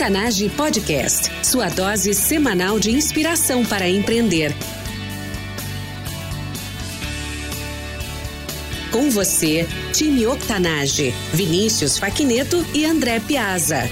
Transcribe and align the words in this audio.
Octanage 0.00 0.48
Podcast, 0.56 1.30
sua 1.44 1.68
dose 1.68 2.14
semanal 2.14 2.80
de 2.80 2.90
inspiração 2.90 3.62
para 3.66 3.86
empreender. 3.86 4.50
Com 8.90 9.10
você, 9.10 9.68
time 9.92 10.26
Octanage, 10.26 11.10
Vinícius 11.34 11.98
Faquineto 11.98 12.64
e 12.74 12.86
André 12.86 13.20
Piazza. 13.20 13.82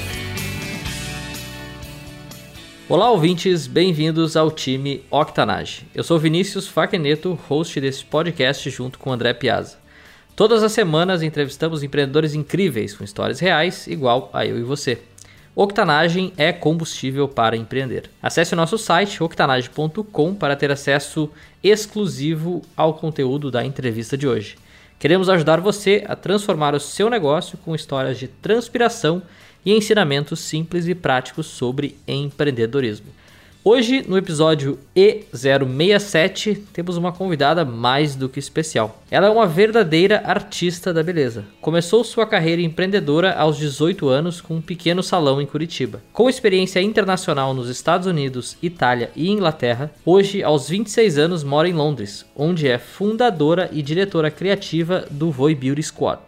Olá, 2.89 3.11
ouvintes, 3.11 3.67
bem-vindos 3.67 4.35
ao 4.35 4.51
time 4.51 5.05
Octanage. 5.11 5.87
Eu 5.95 6.03
sou 6.03 6.19
Vinícius 6.19 6.67
Faquineto, 6.67 7.39
host 7.47 7.79
desse 7.83 8.03
podcast 8.03 8.71
junto 8.71 8.99
com 8.99 9.13
André 9.13 9.35
Piazza. 9.35 9.77
Todas 10.35 10.63
as 10.63 10.73
semanas 10.73 11.23
entrevistamos 11.23 11.83
empreendedores 11.83 12.33
incríveis 12.33 12.95
com 12.95 13.05
histórias 13.05 13.41
reais, 13.41 13.87
igual 13.87 14.31
a 14.33 14.47
eu 14.47 14.59
e 14.59 14.63
você. 14.63 14.99
Octanagem 15.61 16.33
é 16.37 16.53
combustível 16.53 17.27
para 17.27 17.57
empreender. 17.57 18.09
Acesse 18.23 18.55
o 18.55 18.57
nosso 18.57 18.79
site 18.79 19.21
octanage.com 19.21 20.33
para 20.33 20.55
ter 20.55 20.71
acesso 20.71 21.29
exclusivo 21.65 22.63
ao 22.77 22.95
conteúdo 22.95 23.51
da 23.51 23.65
entrevista 23.65 24.17
de 24.17 24.29
hoje. 24.29 24.57
Queremos 25.01 25.29
ajudar 25.29 25.61
você 25.61 26.05
a 26.07 26.15
transformar 26.15 26.77
o 26.77 26.79
seu 26.79 27.11
negócio 27.11 27.59
com 27.59 27.75
histórias 27.75 28.21
de 28.21 28.29
transpiração 28.29 29.21
e 29.67 29.75
ensinamentos 29.75 30.39
simples 30.39 30.87
e 30.87 30.95
práticos 30.95 31.47
sobre 31.47 31.99
empreendedorismo. 32.07 33.09
Hoje, 33.71 34.03
no 34.09 34.17
episódio 34.17 34.79
E067, 34.97 36.59
temos 36.73 36.97
uma 36.97 37.13
convidada 37.13 37.67
mais 37.67 38.17
do 38.17 38.27
que 38.27 38.39
especial. 38.39 39.03
Ela 39.11 39.27
é 39.27 39.31
uma 39.31 39.47
verdadeira 39.47 40.23
artista 40.25 40.91
da 40.91 41.03
beleza. 41.03 41.45
Começou 41.61 42.03
sua 42.03 42.25
carreira 42.25 42.63
empreendedora 42.63 43.35
aos 43.35 43.59
18 43.59 44.09
anos 44.09 44.41
com 44.41 44.55
um 44.55 44.63
pequeno 44.63 45.03
salão 45.03 45.39
em 45.39 45.45
Curitiba. 45.45 46.03
Com 46.15 46.31
experiência 46.31 46.81
internacional 46.81 47.53
nos 47.53 47.69
Estados 47.69 48.07
Unidos, 48.07 48.57
Itália 48.63 49.11
e 49.15 49.29
Inglaterra, 49.29 49.93
hoje, 50.03 50.43
aos 50.43 50.71
26 50.71 51.19
anos, 51.19 51.45
mora 51.45 51.69
em 51.69 51.75
Londres, 51.75 52.25
onde 52.35 52.67
é 52.67 52.79
fundadora 52.79 53.69
e 53.71 53.83
diretora 53.83 54.31
criativa 54.31 55.05
do 55.11 55.31
Voi 55.31 55.55
Beauty 55.55 55.83
Squad. 55.83 56.23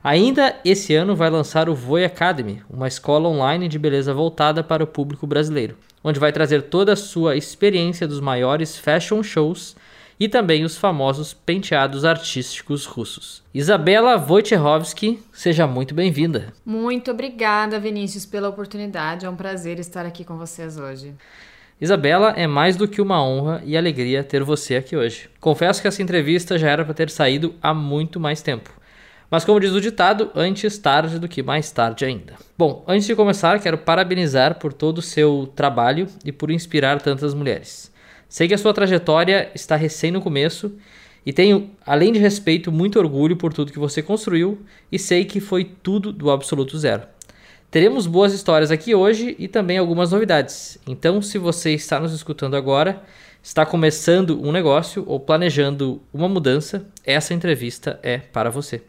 Ainda 0.00 0.54
esse 0.64 0.94
ano 0.94 1.16
vai 1.16 1.28
lançar 1.28 1.68
o 1.68 1.74
Voi 1.74 2.04
Academy, 2.04 2.62
uma 2.70 2.86
escola 2.86 3.28
online 3.28 3.66
de 3.66 3.80
beleza 3.80 4.14
voltada 4.14 4.62
para 4.62 4.84
o 4.84 4.86
público 4.86 5.26
brasileiro 5.26 5.74
onde 6.02 6.20
vai 6.20 6.32
trazer 6.32 6.62
toda 6.62 6.92
a 6.92 6.96
sua 6.96 7.36
experiência 7.36 8.06
dos 8.06 8.20
maiores 8.20 8.78
fashion 8.78 9.22
shows 9.22 9.76
e 10.20 10.28
também 10.28 10.64
os 10.64 10.76
famosos 10.76 11.32
penteados 11.32 12.04
artísticos 12.04 12.84
russos. 12.86 13.42
Isabela 13.54 14.16
Wojciechowski, 14.16 15.22
seja 15.32 15.66
muito 15.66 15.94
bem-vinda. 15.94 16.52
Muito 16.66 17.10
obrigada, 17.10 17.78
Vinícius, 17.78 18.26
pela 18.26 18.48
oportunidade. 18.48 19.26
É 19.26 19.30
um 19.30 19.36
prazer 19.36 19.78
estar 19.78 20.04
aqui 20.04 20.24
com 20.24 20.36
vocês 20.36 20.76
hoje. 20.76 21.14
Isabela, 21.80 22.30
é 22.30 22.46
mais 22.46 22.76
do 22.76 22.88
que 22.88 23.00
uma 23.00 23.22
honra 23.22 23.62
e 23.64 23.76
alegria 23.76 24.24
ter 24.24 24.42
você 24.42 24.74
aqui 24.74 24.96
hoje. 24.96 25.30
Confesso 25.38 25.80
que 25.80 25.86
essa 25.86 26.02
entrevista 26.02 26.58
já 26.58 26.68
era 26.68 26.84
para 26.84 26.94
ter 26.94 27.08
saído 27.08 27.54
há 27.62 27.72
muito 27.72 28.18
mais 28.18 28.42
tempo. 28.42 28.77
Mas 29.30 29.44
como 29.44 29.60
diz 29.60 29.72
o 29.72 29.80
ditado, 29.80 30.30
antes 30.34 30.78
tarde 30.78 31.18
do 31.18 31.28
que 31.28 31.42
mais 31.42 31.70
tarde 31.70 32.04
ainda. 32.04 32.34
Bom, 32.56 32.82
antes 32.88 33.06
de 33.06 33.14
começar, 33.14 33.60
quero 33.60 33.76
parabenizar 33.76 34.58
por 34.58 34.72
todo 34.72 34.98
o 34.98 35.02
seu 35.02 35.52
trabalho 35.54 36.06
e 36.24 36.32
por 36.32 36.50
inspirar 36.50 37.02
tantas 37.02 37.34
mulheres. 37.34 37.92
Sei 38.26 38.48
que 38.48 38.54
a 38.54 38.58
sua 38.58 38.72
trajetória 38.72 39.50
está 39.54 39.76
recém 39.76 40.10
no 40.10 40.22
começo 40.22 40.72
e 41.26 41.32
tenho, 41.32 41.70
além 41.84 42.10
de 42.10 42.18
respeito, 42.18 42.72
muito 42.72 42.98
orgulho 42.98 43.36
por 43.36 43.52
tudo 43.52 43.72
que 43.72 43.78
você 43.78 44.02
construiu 44.02 44.62
e 44.90 44.98
sei 44.98 45.26
que 45.26 45.40
foi 45.40 45.64
tudo 45.82 46.10
do 46.10 46.30
absoluto 46.30 46.78
zero. 46.78 47.02
Teremos 47.70 48.06
boas 48.06 48.32
histórias 48.32 48.70
aqui 48.70 48.94
hoje 48.94 49.36
e 49.38 49.46
também 49.46 49.76
algumas 49.76 50.10
novidades. 50.10 50.78
Então, 50.86 51.20
se 51.20 51.36
você 51.36 51.74
está 51.74 52.00
nos 52.00 52.14
escutando 52.14 52.56
agora, 52.56 53.02
está 53.42 53.66
começando 53.66 54.42
um 54.42 54.50
negócio 54.50 55.04
ou 55.06 55.20
planejando 55.20 56.00
uma 56.14 56.30
mudança, 56.30 56.86
essa 57.04 57.34
entrevista 57.34 58.00
é 58.02 58.16
para 58.16 58.48
você. 58.48 58.80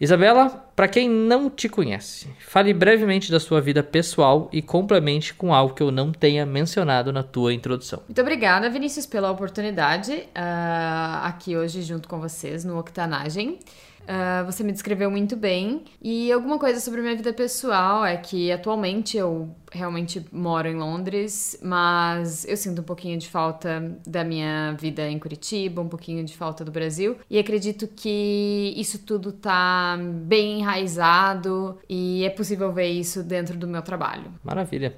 Isabela, 0.00 0.50
para 0.74 0.88
quem 0.88 1.08
não 1.08 1.48
te 1.48 1.68
conhece, 1.68 2.28
fale 2.40 2.74
brevemente 2.74 3.30
da 3.30 3.38
sua 3.38 3.60
vida 3.60 3.82
pessoal 3.82 4.48
e 4.52 4.60
complemente 4.60 5.32
com 5.32 5.54
algo 5.54 5.74
que 5.74 5.82
eu 5.82 5.90
não 5.90 6.10
tenha 6.10 6.44
mencionado 6.44 7.12
na 7.12 7.22
tua 7.22 7.54
introdução. 7.54 8.00
Muito 8.08 8.20
obrigada, 8.20 8.68
Vinícius, 8.68 9.06
pela 9.06 9.30
oportunidade 9.30 10.12
uh, 10.12 11.24
aqui 11.24 11.56
hoje 11.56 11.82
junto 11.82 12.08
com 12.08 12.18
vocês 12.18 12.64
no 12.64 12.78
Octanagem. 12.78 13.58
Uh, 14.04 14.44
você 14.44 14.62
me 14.62 14.72
descreveu 14.72 15.10
muito 15.10 15.36
bem. 15.36 15.84
E 16.00 16.30
alguma 16.30 16.58
coisa 16.58 16.80
sobre 16.80 17.00
minha 17.00 17.16
vida 17.16 17.32
pessoal 17.32 18.04
é 18.04 18.16
que 18.16 18.52
atualmente 18.52 19.16
eu 19.16 19.54
realmente 19.72 20.24
moro 20.30 20.68
em 20.68 20.76
Londres, 20.76 21.58
mas 21.62 22.44
eu 22.46 22.56
sinto 22.56 22.80
um 22.80 22.84
pouquinho 22.84 23.18
de 23.18 23.28
falta 23.28 23.98
da 24.06 24.22
minha 24.22 24.76
vida 24.78 25.08
em 25.08 25.18
Curitiba, 25.18 25.82
um 25.82 25.88
pouquinho 25.88 26.24
de 26.24 26.36
falta 26.36 26.64
do 26.64 26.70
Brasil. 26.70 27.16
E 27.28 27.38
acredito 27.38 27.88
que 27.88 28.72
isso 28.76 29.00
tudo 29.00 29.32
tá 29.32 29.98
bem 29.98 30.60
enraizado 30.60 31.78
e 31.88 32.24
é 32.24 32.30
possível 32.30 32.72
ver 32.72 32.88
isso 32.88 33.22
dentro 33.22 33.56
do 33.56 33.66
meu 33.66 33.82
trabalho. 33.82 34.32
Maravilha. 34.44 34.94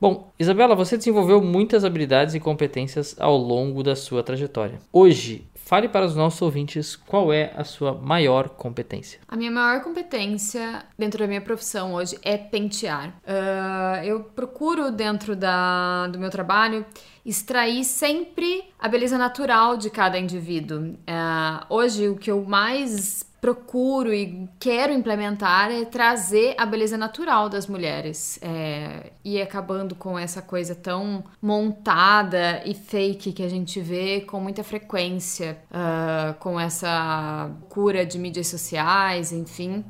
Bom, 0.00 0.32
Isabela, 0.38 0.74
você 0.74 0.96
desenvolveu 0.98 1.40
muitas 1.40 1.84
habilidades 1.84 2.34
e 2.34 2.40
competências 2.40 3.16
ao 3.18 3.36
longo 3.36 3.82
da 3.82 3.96
sua 3.96 4.22
trajetória. 4.22 4.78
Hoje, 4.92 5.46
Fale 5.64 5.88
para 5.88 6.04
os 6.04 6.14
nossos 6.14 6.42
ouvintes 6.42 6.94
qual 6.94 7.32
é 7.32 7.50
a 7.56 7.64
sua 7.64 7.94
maior 7.94 8.50
competência. 8.50 9.18
A 9.26 9.34
minha 9.34 9.50
maior 9.50 9.82
competência 9.82 10.84
dentro 10.98 11.20
da 11.20 11.26
minha 11.26 11.40
profissão 11.40 11.94
hoje 11.94 12.18
é 12.22 12.36
pentear. 12.36 13.08
Uh, 13.26 14.04
eu 14.04 14.20
procuro, 14.20 14.92
dentro 14.92 15.34
da, 15.34 16.06
do 16.08 16.18
meu 16.18 16.28
trabalho, 16.28 16.84
extrair 17.24 17.84
sempre 17.84 18.64
a 18.78 18.88
beleza 18.88 19.16
natural 19.16 19.76
de 19.76 19.88
cada 19.90 20.18
indivíduo. 20.18 20.78
Uh, 20.80 21.64
hoje, 21.68 22.08
o 22.08 22.16
que 22.16 22.30
eu 22.30 22.44
mais 22.44 23.24
procuro 23.44 24.14
e 24.14 24.48
quero 24.58 24.90
implementar 24.90 25.70
é 25.70 25.84
trazer 25.84 26.54
a 26.56 26.64
beleza 26.64 26.96
natural 26.96 27.50
das 27.50 27.66
mulheres 27.66 28.38
é, 28.40 29.12
e 29.22 29.38
acabando 29.38 29.94
com 29.94 30.18
essa 30.18 30.40
coisa 30.40 30.74
tão 30.74 31.22
montada 31.42 32.62
e 32.64 32.72
fake 32.72 33.34
que 33.34 33.42
a 33.42 33.48
gente 33.48 33.82
vê 33.82 34.22
com 34.22 34.40
muita 34.40 34.64
frequência 34.64 35.58
uh, 35.70 36.32
com 36.38 36.58
essa 36.58 37.50
cura 37.68 38.06
de 38.06 38.18
mídias 38.18 38.46
sociais, 38.46 39.30
enfim. 39.30 39.84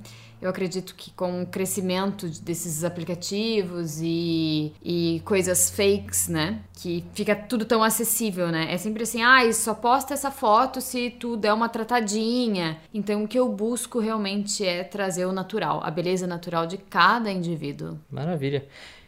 Eu 0.45 0.51
acredito 0.51 0.95
que 0.95 1.11
com 1.13 1.41
o 1.41 1.47
crescimento 1.47 2.29
desses 2.43 2.85
aplicativos 2.85 3.99
e, 4.03 4.75
e 4.85 5.23
coisas 5.25 5.71
fakes, 5.71 6.29
né? 6.29 6.61
Que 6.75 7.03
fica 7.15 7.35
tudo 7.35 7.65
tão 7.65 7.83
acessível, 7.83 8.49
né? 8.49 8.67
É 8.71 8.77
sempre 8.77 9.05
assim, 9.05 9.23
ah, 9.23 9.51
só 9.55 9.73
posta 9.73 10.13
essa 10.13 10.31
foto 10.31 10.83
se 10.83 11.09
tu 11.09 11.35
der 11.35 11.55
uma 11.55 11.71
tratadinha. 11.71 12.77
Então 12.93 13.25
o 13.25 13.27
que 13.27 13.39
eu 13.39 13.49
busco 13.49 13.99
realmente 13.99 14.67
é 14.67 14.85
trazer 14.85 15.25
o 15.25 15.33
natural, 15.33 15.81
a 15.83 15.91
beleza 15.91 16.27
natural 16.27 16.67
de 16.67 16.77
cada 16.77 17.33
indivíduo. 17.33 17.99
Maravilha. 18.11 18.67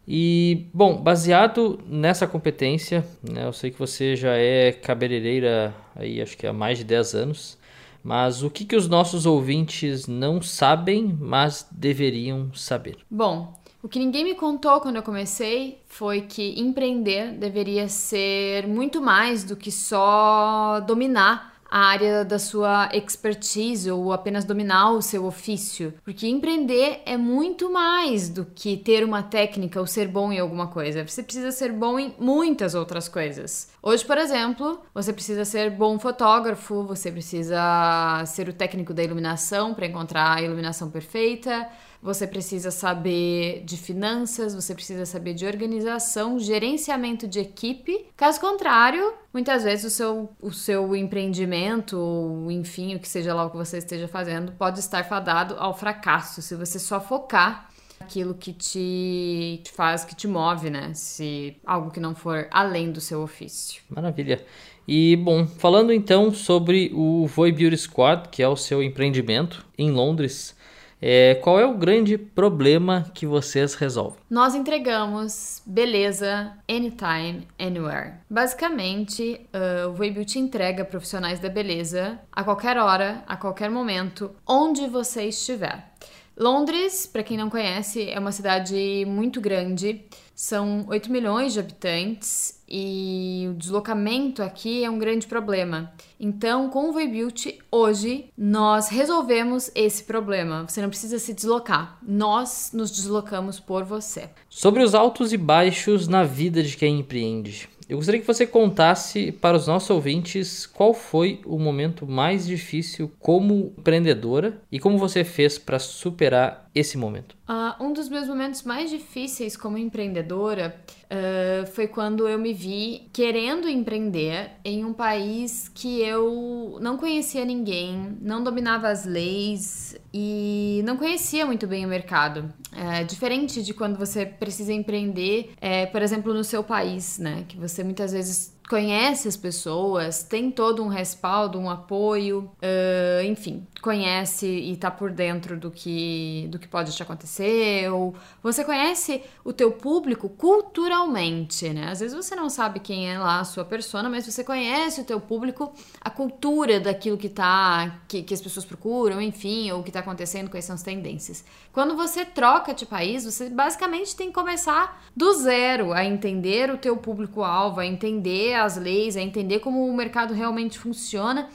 E, 0.09 0.69
bom, 0.73 0.97
baseado 0.97 1.79
nessa 1.87 2.27
competência, 2.27 3.05
né, 3.23 3.45
eu 3.45 3.53
sei 3.53 3.71
que 3.71 3.79
você 3.79 4.17
já 4.17 4.35
é 4.35 4.73
cabeleireira 4.73 5.75
aí, 5.95 6.23
acho 6.23 6.35
que 6.39 6.47
há 6.47 6.53
mais 6.55 6.79
de 6.79 6.85
10 6.85 7.15
anos. 7.15 7.59
Mas 8.07 8.45
o 8.45 8.49
que, 8.49 8.65
que 8.65 8.77
os 8.77 8.89
nossos 8.89 9.27
ouvintes 9.27 10.07
não 10.07 10.41
sabem, 10.41 11.19
mas 11.21 11.67
deveriam 11.73 12.55
saber? 12.55 12.99
Bom, 13.11 13.53
o 13.83 13.89
que 13.89 13.99
ninguém 13.99 14.23
me 14.23 14.37
contou 14.37 14.81
quando 14.81 14.95
eu 14.95 15.03
comecei 15.03 15.81
foi 15.89 16.21
que 16.21 16.55
empreender 16.57 17.33
deveria 17.33 17.89
ser 17.89 18.69
muito 18.69 19.03
mais 19.03 19.43
do 19.43 19.57
que 19.57 19.73
só 19.73 20.79
dominar 20.87 21.56
a 21.71 21.81
área 21.81 22.25
da 22.25 22.39
sua 22.39 22.89
expertise 22.93 23.91
ou 23.91 24.13
apenas 24.13 24.45
dominar 24.45 24.93
o 24.93 25.03
seu 25.03 25.25
ofício, 25.25 25.95
porque 26.05 26.27
empreender 26.27 27.03
é 27.05 27.17
muito 27.17 27.71
mais 27.71 28.29
do 28.29 28.45
que 28.45 28.77
ter 28.77 29.05
uma 29.05 29.23
técnica 29.23 29.81
ou 29.81 29.87
ser 29.87 30.09
bom 30.09 30.33
em 30.33 30.39
alguma 30.39 30.69
coisa. 30.69 31.07
Você 31.07 31.23
precisa 31.23 31.51
ser 31.51 31.73
bom 31.73 31.99
em 31.99 32.15
muitas 32.19 32.75
outras 32.75 33.09
coisas. 33.09 33.71
Hoje, 33.83 34.05
por 34.05 34.19
exemplo, 34.19 34.81
você 34.95 35.13
precisa 35.13 35.45
ser 35.45 35.71
bom 35.71 35.99
fotógrafo, 35.99 36.83
você 36.85 37.11
precisa 37.11 38.25
ser 38.27 38.49
o 38.49 38.53
técnico 38.53 38.95
da 38.95 39.03
iluminação 39.03 39.75
para 39.75 39.87
encontrar 39.87 40.37
a 40.37 40.43
iluminação 40.43 40.91
perfeita 40.91 41.69
você 42.07 42.25
precisa 42.25 42.71
saber 42.71 43.65
de 43.65 43.77
finanças, 43.77 44.55
você 44.55 44.73
precisa 44.73 45.05
saber 45.05 45.35
de 45.35 45.45
organização, 45.45 46.39
gerenciamento 46.39 47.27
de 47.27 47.41
equipe. 47.41 48.07
Caso 48.17 48.41
contrário, 48.41 49.13
muitas 49.35 49.65
vezes 49.65 49.87
o 49.87 49.91
seu, 49.91 50.31
o 50.41 50.53
seu 50.53 50.95
empreendimento, 50.95 51.99
ou 51.99 52.49
enfim, 52.49 52.95
o 52.95 53.01
que 53.01 53.09
seja 53.09 53.35
lá 53.35 53.45
o 53.45 53.51
que 53.51 53.57
você 53.57 53.79
esteja 53.79 54.07
fazendo, 54.07 54.53
pode 54.53 54.79
estar 54.79 55.03
fadado 55.05 55.57
ao 55.59 55.77
fracasso 55.77 56.41
se 56.41 56.55
você 56.55 56.79
só 56.79 57.01
focar 57.01 57.69
aquilo 57.99 58.35
que 58.35 58.53
te, 58.53 59.61
te 59.65 59.73
faz, 59.73 60.05
que 60.05 60.15
te 60.15 60.29
move, 60.29 60.71
né? 60.71 60.93
Se 60.95 61.57
algo 61.67 61.91
que 61.91 61.99
não 61.99 62.15
for 62.15 62.47
além 62.53 62.93
do 62.93 63.01
seu 63.01 63.21
ofício. 63.21 63.83
Maravilha. 63.91 64.47
E 64.87 65.17
bom, 65.17 65.45
falando 65.45 65.93
então 65.93 66.33
sobre 66.33 66.93
o 66.95 67.27
Voi 67.27 67.51
Beauty 67.51 67.77
Squad, 67.77 68.29
que 68.29 68.45
é 68.45 68.49
o 68.49 68.55
seu 68.55 68.81
empreendimento 68.81 69.67
em 69.77 69.91
Londres, 69.91 70.55
É, 71.01 71.35
qual 71.37 71.61
é 71.61 71.67
o 71.67 71.77
grande 71.77 72.17
problema 72.17 73.11
que 73.13 73.27
vocês 73.27 73.75
resolvem? 73.75 74.19
Nós 74.31 74.55
entregamos 74.55 75.63
beleza 75.67 76.53
anytime, 76.69 77.47
anywhere. 77.59 78.15
Basicamente, 78.31 79.41
uh, 79.53 79.91
o 79.91 80.25
te 80.25 80.39
entrega 80.39 80.85
profissionais 80.85 81.39
da 81.39 81.49
beleza 81.49 82.19
a 82.33 82.43
qualquer 82.43 82.79
hora, 82.79 83.23
a 83.27 83.37
qualquer 83.37 83.71
momento, 83.71 84.31
onde 84.47 84.87
você 84.87 85.25
estiver. 85.25 85.93
Londres, 86.39 87.07
para 87.07 87.23
quem 87.23 87.39
não 87.39 87.49
conhece, 87.49 88.11
é 88.11 88.19
uma 88.19 88.33
cidade 88.33 89.05
muito 89.07 89.41
grande. 89.41 90.05
São 90.37 90.85
8 90.89 91.11
milhões 91.11 91.55
de 91.55 91.61
habitantes 91.61 92.63
e 92.69 93.47
o 93.49 93.55
deslocamento 93.55 94.43
aqui 94.43 94.85
é 94.85 94.91
um 94.91 94.99
grande 94.99 95.27
problema. 95.27 95.91
Então, 96.21 96.69
com 96.69 96.91
o 96.91 96.93
Voibuilt, 96.93 97.47
hoje 97.73 98.27
nós 98.37 98.91
resolvemos 98.91 99.71
esse 99.75 100.05
problema. 100.05 100.67
Você 100.69 100.83
não 100.83 100.91
precisa 100.91 101.19
se 101.19 101.33
deslocar. 101.33 101.99
Nós 102.07 102.71
nos 102.75 102.91
deslocamos 102.91 103.59
por 103.59 103.83
você. 103.83 104.29
Sobre 104.51 104.83
os 104.83 104.95
altos 104.95 105.33
e 105.33 105.39
baixos 105.39 106.07
na 106.07 106.23
vida 106.23 106.63
de 106.63 106.77
quem 106.77 107.01
empreende. 107.01 107.67
Eu 107.89 107.97
gostaria 107.97 108.21
que 108.21 108.27
você 108.27 108.45
contasse 108.45 109.31
para 109.31 109.57
os 109.57 109.69
nossos 109.69 109.89
ouvintes 109.89 110.67
qual 110.67 110.93
foi 110.93 111.41
o 111.47 111.57
momento 111.57 112.05
mais 112.05 112.45
difícil 112.45 113.13
como 113.21 113.73
empreendedora 113.79 114.61
e 114.73 114.81
como 114.81 114.99
você 114.99 115.23
fez 115.23 115.57
para 115.57 115.79
superar 115.79 116.66
esse 116.77 116.99
momento. 116.99 117.35
Uh, 117.49 117.83
um 117.83 117.93
dos 117.93 118.07
meus 118.09 118.29
momentos 118.29 118.63
mais 118.63 118.91
difíceis 118.91 119.57
como 119.57 119.79
empreendedora 119.79 120.77
uh, 121.05 121.67
foi 121.69 121.89
quando 121.89 122.29
eu 122.29 122.39
me 122.39 122.53
vi 122.53 123.09
querendo 123.15 123.67
empreender 123.67 124.51
em 124.63 124.85
um 124.85 124.93
país 124.93 125.71
que 125.73 126.03
eu 126.03 126.79
não 126.83 126.99
conhecia 126.99 127.47
ninguém, 127.47 128.19
não 128.21 128.45
dominava 128.45 128.89
as 128.89 129.07
leis 129.07 129.97
e 130.13 130.83
não 130.85 130.99
conhecia 130.99 131.47
muito 131.47 131.67
bem 131.67 131.87
o 131.87 131.89
mercado. 131.89 132.53
É 132.73 133.05
diferente 133.05 133.63
de 133.63 133.73
quando 133.73 133.97
você 133.97 134.27
precisa 134.27 134.73
empreender, 134.73 135.53
é, 135.61 135.87
por 135.87 136.03
exemplo, 136.03 136.35
no 136.35 136.45
seu 136.45 136.63
país, 136.63 137.19
né? 137.19 137.45
Que 137.49 137.57
você 137.57 137.83
muitas 137.83 138.13
vezes 138.13 138.55
conhece 138.69 139.29
as 139.29 139.37
pessoas, 139.37 140.23
tem 140.23 140.51
todo 140.51 140.83
um 140.83 140.89
respaldo, 140.89 141.59
um 141.59 141.71
apoio, 141.71 142.51
uh, 142.61 143.23
enfim, 143.25 143.67
conhece 143.81 144.47
e 144.47 144.73
está 144.73 144.91
por 144.91 145.11
dentro 145.11 145.57
do 145.57 145.71
que, 145.71 146.49
do 146.51 146.59
que 146.59 146.67
pode 146.67 146.95
te 146.95 147.03
acontecer, 147.03 147.89
ou 147.93 148.15
você 148.43 148.65
conhece 148.65 149.23
o 149.45 149.53
teu 149.53 149.71
público 149.71 150.29
culturalmente, 150.29 151.69
né? 151.69 151.91
Às 151.91 152.01
vezes 152.01 152.17
você 152.17 152.35
não 152.35 152.51
sabe 152.51 152.81
quem 152.81 153.09
é 153.09 153.19
lá 153.19 153.41
a 153.41 153.45
sua 153.45 153.65
persona, 153.65 154.11
mas 154.11 154.27
você 154.27 154.43
conhece 154.43 155.01
o 155.01 155.05
teu 155.05 155.21
público, 155.21 155.73
a 156.01 156.11
cultura 156.11 156.81
daquilo 156.81 157.17
que 157.17 157.29
tá, 157.29 158.01
que, 158.09 158.23
que 158.23 158.35
as 158.35 158.41
pessoas 158.41 158.65
procuram, 158.65 159.23
enfim, 159.23 159.71
ou 159.71 159.81
o 159.81 159.83
que 159.85 159.91
está 159.91 160.01
acontecendo, 160.01 160.51
quais 160.51 160.65
são 160.65 160.75
as 160.75 160.83
tendências. 160.83 161.45
Quando 161.73 161.95
você 161.95 162.25
troca 162.25 162.75
de 162.75 162.85
país, 162.85 163.25
você 163.25 163.49
basicamente 163.49 164.17
tem 164.17 164.29
que 164.29 164.35
começar 164.35 165.01
do 165.15 165.33
zero 165.35 165.93
a 165.93 166.05
entender 166.05 166.71
o 166.71 166.79
teu 166.79 166.97
público-alvo, 166.97 167.79
a 167.79 167.87
entender 167.87 168.56
as 168.65 168.77
leis, 168.77 169.17
a 169.17 169.21
entender 169.21 169.61
como 169.61 169.87
o 169.87 169.97
mercado 169.97 170.35
realmente 170.35 170.79
funciona 170.79 171.49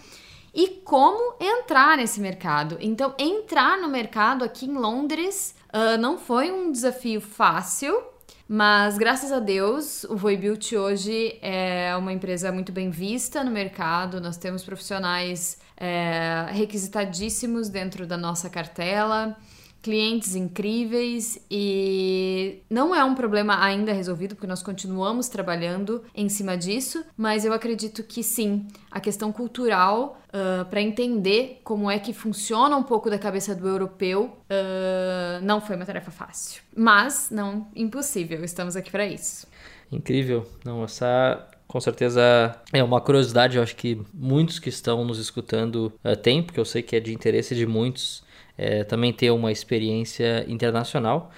e 0.53 0.67
como 0.83 1.35
entrar 1.39 1.97
nesse 1.97 2.19
mercado. 2.19 2.77
Então, 2.79 3.13
entrar 3.17 3.77
no 3.77 3.87
mercado 3.87 4.43
aqui 4.43 4.65
em 4.65 4.73
Londres 4.73 5.55
uh, 5.73 5.97
não 5.97 6.17
foi 6.17 6.51
um 6.51 6.71
desafio 6.71 7.21
fácil, 7.21 8.03
mas 8.47 8.97
graças 8.97 9.31
a 9.31 9.39
Deus, 9.39 10.03
o 10.03 10.17
Voibuilt 10.17 10.73
hoje 10.73 11.39
é 11.41 11.95
uma 11.95 12.11
empresa 12.11 12.51
muito 12.51 12.71
bem 12.71 12.89
vista 12.89 13.43
no 13.45 13.51
mercado. 13.51 14.19
Nós 14.19 14.35
temos 14.35 14.61
profissionais 14.61 15.57
é, 15.77 16.47
requisitadíssimos 16.49 17.69
dentro 17.69 18.05
da 18.05 18.17
nossa 18.17 18.49
cartela 18.49 19.37
clientes 19.81 20.35
incríveis 20.35 21.39
e 21.49 22.61
não 22.69 22.95
é 22.95 23.03
um 23.03 23.15
problema 23.15 23.63
ainda 23.63 23.91
resolvido 23.91 24.35
porque 24.35 24.47
nós 24.47 24.61
continuamos 24.61 25.27
trabalhando 25.27 26.03
em 26.15 26.29
cima 26.29 26.55
disso, 26.55 27.03
mas 27.17 27.43
eu 27.45 27.53
acredito 27.53 28.03
que 28.03 28.23
sim, 28.23 28.67
a 28.91 28.99
questão 28.99 29.31
cultural 29.31 30.21
uh, 30.29 30.65
para 30.65 30.81
entender 30.81 31.61
como 31.63 31.89
é 31.89 31.97
que 31.97 32.13
funciona 32.13 32.75
um 32.77 32.83
pouco 32.83 33.09
da 33.09 33.17
cabeça 33.17 33.55
do 33.55 33.67
europeu 33.67 34.25
uh, 34.25 35.43
não 35.43 35.59
foi 35.59 35.75
uma 35.75 35.85
tarefa 35.85 36.11
fácil, 36.11 36.61
mas 36.75 37.29
não 37.31 37.67
impossível. 37.75 38.43
Estamos 38.43 38.75
aqui 38.75 38.91
para 38.91 39.05
isso. 39.05 39.47
Incrível, 39.91 40.47
não 40.63 40.83
essa 40.83 41.47
com 41.67 41.79
certeza 41.79 42.53
é 42.73 42.83
uma 42.83 42.99
curiosidade, 42.99 43.55
eu 43.55 43.63
acho 43.63 43.77
que 43.77 44.01
muitos 44.13 44.59
que 44.59 44.67
estão 44.67 45.05
nos 45.05 45.17
escutando 45.17 45.93
uh, 46.03 46.17
têm, 46.17 46.43
porque 46.43 46.59
eu 46.59 46.65
sei 46.65 46.81
que 46.81 46.97
é 46.97 46.99
de 46.99 47.13
interesse 47.13 47.55
de 47.55 47.65
muitos 47.65 48.23
é, 48.57 48.83
também 48.83 49.11
ter 49.13 49.31
uma 49.31 49.51
experiência 49.51 50.45
internacional. 50.47 51.31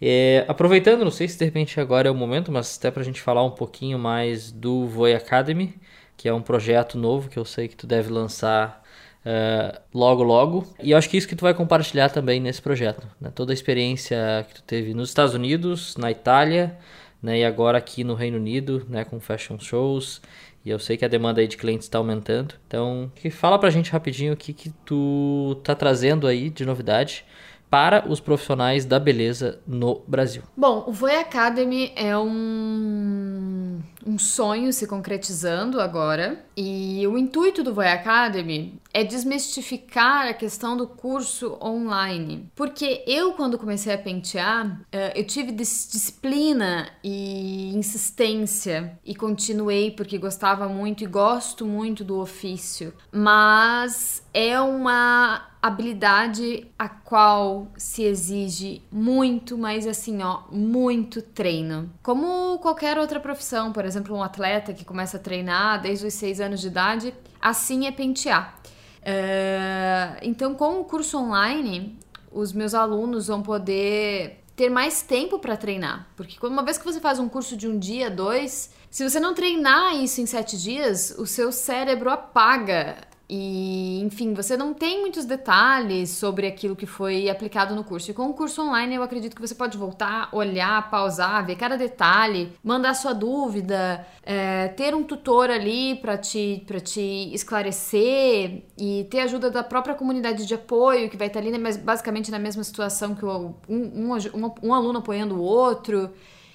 É, 0.00 0.44
aproveitando, 0.48 1.04
não 1.04 1.10
sei 1.10 1.28
se 1.28 1.38
de 1.38 1.44
repente 1.44 1.78
agora 1.78 2.08
é 2.08 2.10
o 2.10 2.14
momento, 2.14 2.50
mas 2.50 2.78
até 2.78 2.90
para 2.90 3.02
a 3.02 3.04
gente 3.04 3.20
falar 3.20 3.44
um 3.44 3.50
pouquinho 3.50 3.98
mais 3.98 4.50
do 4.50 4.86
Voi 4.86 5.14
Academy, 5.14 5.74
que 6.16 6.28
é 6.28 6.32
um 6.32 6.40
projeto 6.40 6.96
novo 6.96 7.28
que 7.28 7.38
eu 7.38 7.44
sei 7.44 7.68
que 7.68 7.76
tu 7.76 7.86
deve 7.86 8.10
lançar 8.10 8.82
uh, 9.24 9.78
logo 9.92 10.22
logo. 10.22 10.66
E 10.82 10.92
eu 10.92 10.98
acho 10.98 11.08
que 11.08 11.16
isso 11.16 11.28
que 11.28 11.36
tu 11.36 11.42
vai 11.42 11.54
compartilhar 11.54 12.08
também 12.08 12.40
nesse 12.40 12.62
projeto. 12.62 13.06
Né? 13.20 13.30
Toda 13.34 13.52
a 13.52 13.54
experiência 13.54 14.46
que 14.48 14.54
tu 14.54 14.62
teve 14.62 14.94
nos 14.94 15.10
Estados 15.10 15.34
Unidos, 15.34 15.96
na 15.96 16.10
Itália, 16.10 16.78
né? 17.22 17.40
e 17.40 17.44
agora 17.44 17.78
aqui 17.78 18.02
no 18.02 18.14
Reino 18.14 18.38
Unido, 18.38 18.86
né? 18.88 19.04
com 19.04 19.20
fashion 19.20 19.58
shows 19.58 20.20
e 20.64 20.70
eu 20.70 20.78
sei 20.78 20.96
que 20.96 21.04
a 21.04 21.08
demanda 21.08 21.40
aí 21.40 21.48
de 21.48 21.56
clientes 21.56 21.86
está 21.86 21.98
aumentando. 21.98 22.54
Então, 22.66 23.10
fala 23.30 23.58
pra 23.58 23.70
gente 23.70 23.90
rapidinho 23.90 24.32
o 24.32 24.36
que, 24.36 24.52
que 24.52 24.70
tu 24.84 25.58
tá 25.64 25.74
trazendo 25.74 26.26
aí 26.26 26.50
de 26.50 26.64
novidade 26.64 27.24
para 27.70 28.06
os 28.08 28.18
profissionais 28.18 28.84
da 28.84 28.98
beleza 28.98 29.60
no 29.66 30.02
Brasil. 30.06 30.42
Bom, 30.56 30.84
o 30.88 30.92
Voi 30.92 31.14
Academy 31.14 31.92
é 31.94 32.18
um, 32.18 33.59
um 34.06 34.18
sonho 34.18 34.72
se 34.72 34.86
concretizando 34.86 35.80
agora. 35.80 36.44
E 36.56 37.06
o 37.06 37.16
intuito 37.18 37.62
do 37.62 37.74
Voi 37.74 37.88
Academy 37.88 38.80
é 38.92 39.04
desmistificar 39.04 40.28
a 40.28 40.34
questão 40.34 40.76
do 40.76 40.86
curso 40.86 41.58
online. 41.62 42.50
Porque 42.54 43.04
eu, 43.06 43.32
quando 43.32 43.58
comecei 43.58 43.94
a 43.94 43.98
pentear, 43.98 44.80
eh, 44.90 45.20
eu 45.20 45.24
tive 45.24 45.52
disciplina 45.52 46.88
e 47.04 47.74
insistência 47.74 48.98
e 49.04 49.14
continuei 49.14 49.90
porque 49.90 50.18
gostava 50.18 50.68
muito 50.68 51.04
e 51.04 51.06
gosto 51.06 51.64
muito 51.64 52.04
do 52.04 52.18
ofício. 52.18 52.92
Mas 53.12 54.22
é 54.32 54.60
uma 54.60 55.49
habilidade 55.62 56.66
a 56.78 56.88
qual 56.88 57.68
se 57.76 58.02
exige 58.02 58.82
muito, 58.90 59.58
mas 59.58 59.86
assim, 59.86 60.22
ó, 60.22 60.42
muito 60.50 61.20
treino. 61.20 61.90
Como 62.02 62.58
qualquer 62.58 62.98
outra 62.98 63.20
profissão, 63.20 63.72
por 63.72 63.84
exemplo, 63.84 64.16
um 64.16 64.22
atleta 64.22 64.72
que 64.72 64.84
começa 64.84 65.18
a 65.18 65.20
treinar 65.20 65.80
desde 65.80 66.06
os 66.06 66.14
seis 66.14 66.40
anos 66.40 66.60
de 66.60 66.68
idade, 66.68 67.14
assim 67.40 67.86
é 67.86 67.92
pentear. 67.92 68.58
Uh, 69.00 70.18
então, 70.22 70.54
com 70.54 70.80
o 70.80 70.84
curso 70.84 71.18
online, 71.18 71.98
os 72.32 72.52
meus 72.52 72.74
alunos 72.74 73.26
vão 73.26 73.42
poder 73.42 74.40
ter 74.56 74.68
mais 74.68 75.02
tempo 75.02 75.38
para 75.38 75.56
treinar, 75.56 76.08
porque 76.14 76.36
uma 76.46 76.62
vez 76.62 76.76
que 76.76 76.84
você 76.84 77.00
faz 77.00 77.18
um 77.18 77.30
curso 77.30 77.56
de 77.56 77.66
um 77.66 77.78
dia, 77.78 78.10
dois, 78.10 78.70
se 78.90 79.08
você 79.08 79.18
não 79.18 79.32
treinar 79.32 79.96
isso 79.96 80.20
em 80.20 80.26
sete 80.26 80.60
dias, 80.60 81.14
o 81.16 81.26
seu 81.26 81.50
cérebro 81.50 82.10
apaga 82.10 82.96
e, 83.32 84.00
enfim, 84.02 84.34
você 84.34 84.56
não 84.56 84.74
tem 84.74 85.00
muitos 85.00 85.24
detalhes 85.24 86.10
sobre 86.10 86.48
aquilo 86.48 86.74
que 86.74 86.84
foi 86.84 87.30
aplicado 87.30 87.76
no 87.76 87.84
curso. 87.84 88.10
E 88.10 88.14
com 88.14 88.28
o 88.28 88.34
curso 88.34 88.60
online, 88.60 88.96
eu 88.96 89.04
acredito 89.04 89.36
que 89.36 89.40
você 89.40 89.54
pode 89.54 89.78
voltar, 89.78 90.28
olhar, 90.32 90.90
pausar, 90.90 91.46
ver 91.46 91.54
cada 91.54 91.76
detalhe, 91.76 92.52
mandar 92.64 92.92
sua 92.94 93.12
dúvida, 93.12 94.04
é, 94.24 94.66
ter 94.68 94.96
um 94.96 95.04
tutor 95.04 95.48
ali 95.48 95.94
para 95.94 96.18
te, 96.18 96.66
te 96.82 97.32
esclarecer 97.32 98.64
e 98.76 99.06
ter 99.08 99.20
ajuda 99.20 99.48
da 99.48 99.62
própria 99.62 99.94
comunidade 99.94 100.44
de 100.44 100.54
apoio, 100.54 101.08
que 101.08 101.16
vai 101.16 101.28
estar 101.28 101.38
ali 101.38 101.56
né, 101.56 101.72
basicamente 101.76 102.32
na 102.32 102.38
mesma 102.40 102.64
situação 102.64 103.14
que 103.14 103.24
o, 103.24 103.54
um, 103.68 104.12
um, 104.12 104.52
um 104.60 104.74
aluno 104.74 104.98
apoiando 104.98 105.36
o 105.36 105.40
outro 105.40 106.10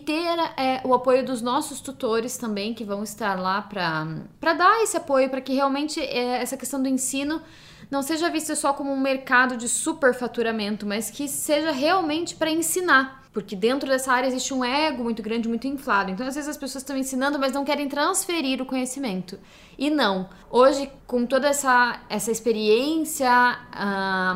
ter 0.05 0.37
é, 0.57 0.81
o 0.83 0.93
apoio 0.93 1.25
dos 1.25 1.41
nossos 1.41 1.81
tutores 1.81 2.37
também, 2.37 2.73
que 2.73 2.83
vão 2.83 3.03
estar 3.03 3.39
lá 3.39 3.61
para 3.61 4.53
dar 4.53 4.83
esse 4.83 4.95
apoio, 4.95 5.29
para 5.29 5.41
que 5.41 5.53
realmente 5.53 5.99
é, 5.99 6.41
essa 6.41 6.55
questão 6.55 6.81
do 6.81 6.87
ensino 6.87 7.41
não 7.89 8.01
seja 8.01 8.29
vista 8.29 8.55
só 8.55 8.73
como 8.73 8.91
um 8.91 8.99
mercado 8.99 9.57
de 9.57 9.67
superfaturamento, 9.67 10.85
mas 10.85 11.09
que 11.09 11.27
seja 11.27 11.71
realmente 11.71 12.35
para 12.35 12.49
ensinar 12.49 13.24
porque 13.35 13.53
dentro 13.53 13.89
dessa 13.89 14.13
área 14.13 14.27
existe 14.27 14.53
um 14.53 14.63
ego 14.63 15.03
muito 15.03 15.21
grande, 15.21 15.49
muito 15.49 15.67
inflado. 15.67 16.09
Então, 16.09 16.25
às 16.25 16.35
vezes 16.35 16.49
as 16.49 16.55
pessoas 16.55 16.83
estão 16.83 16.95
ensinando, 16.95 17.37
mas 17.37 17.51
não 17.51 17.65
querem 17.65 17.89
transferir 17.89 18.61
o 18.61 18.65
conhecimento. 18.65 19.37
E 19.77 19.89
não. 19.89 20.29
Hoje, 20.49 20.89
com 21.05 21.25
toda 21.25 21.49
essa, 21.49 21.99
essa 22.09 22.31
experiência 22.31 23.59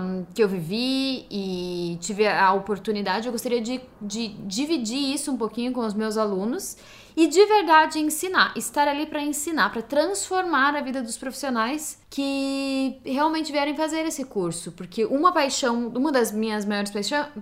um, 0.01 0.25
que 0.33 0.43
eu 0.43 0.49
vivi 0.49 1.25
e 1.31 1.97
tive 2.01 2.27
a 2.27 2.51
oportunidade, 2.51 3.25
eu 3.25 3.31
gostaria 3.31 3.61
de, 3.61 3.79
de 4.01 4.27
dividir 4.45 5.13
isso 5.13 5.31
um 5.31 5.37
pouquinho 5.37 5.71
com 5.71 5.79
os 5.79 5.93
meus 5.93 6.17
alunos 6.17 6.75
e 7.19 7.27
de 7.27 7.45
verdade 7.45 7.99
ensinar, 7.99 8.53
estar 8.55 8.87
ali 8.87 9.05
para 9.05 9.21
ensinar, 9.21 9.73
para 9.73 9.81
transformar 9.81 10.73
a 10.73 10.79
vida 10.79 11.01
dos 11.01 11.17
profissionais 11.17 12.01
que 12.09 12.97
realmente 13.03 13.51
vierem 13.51 13.75
fazer 13.75 14.05
esse 14.05 14.23
curso, 14.23 14.71
porque 14.71 15.03
uma 15.03 15.33
paixão, 15.33 15.89
uma 15.89 16.13
das 16.13 16.31
minhas 16.31 16.63
maiores 16.63 16.93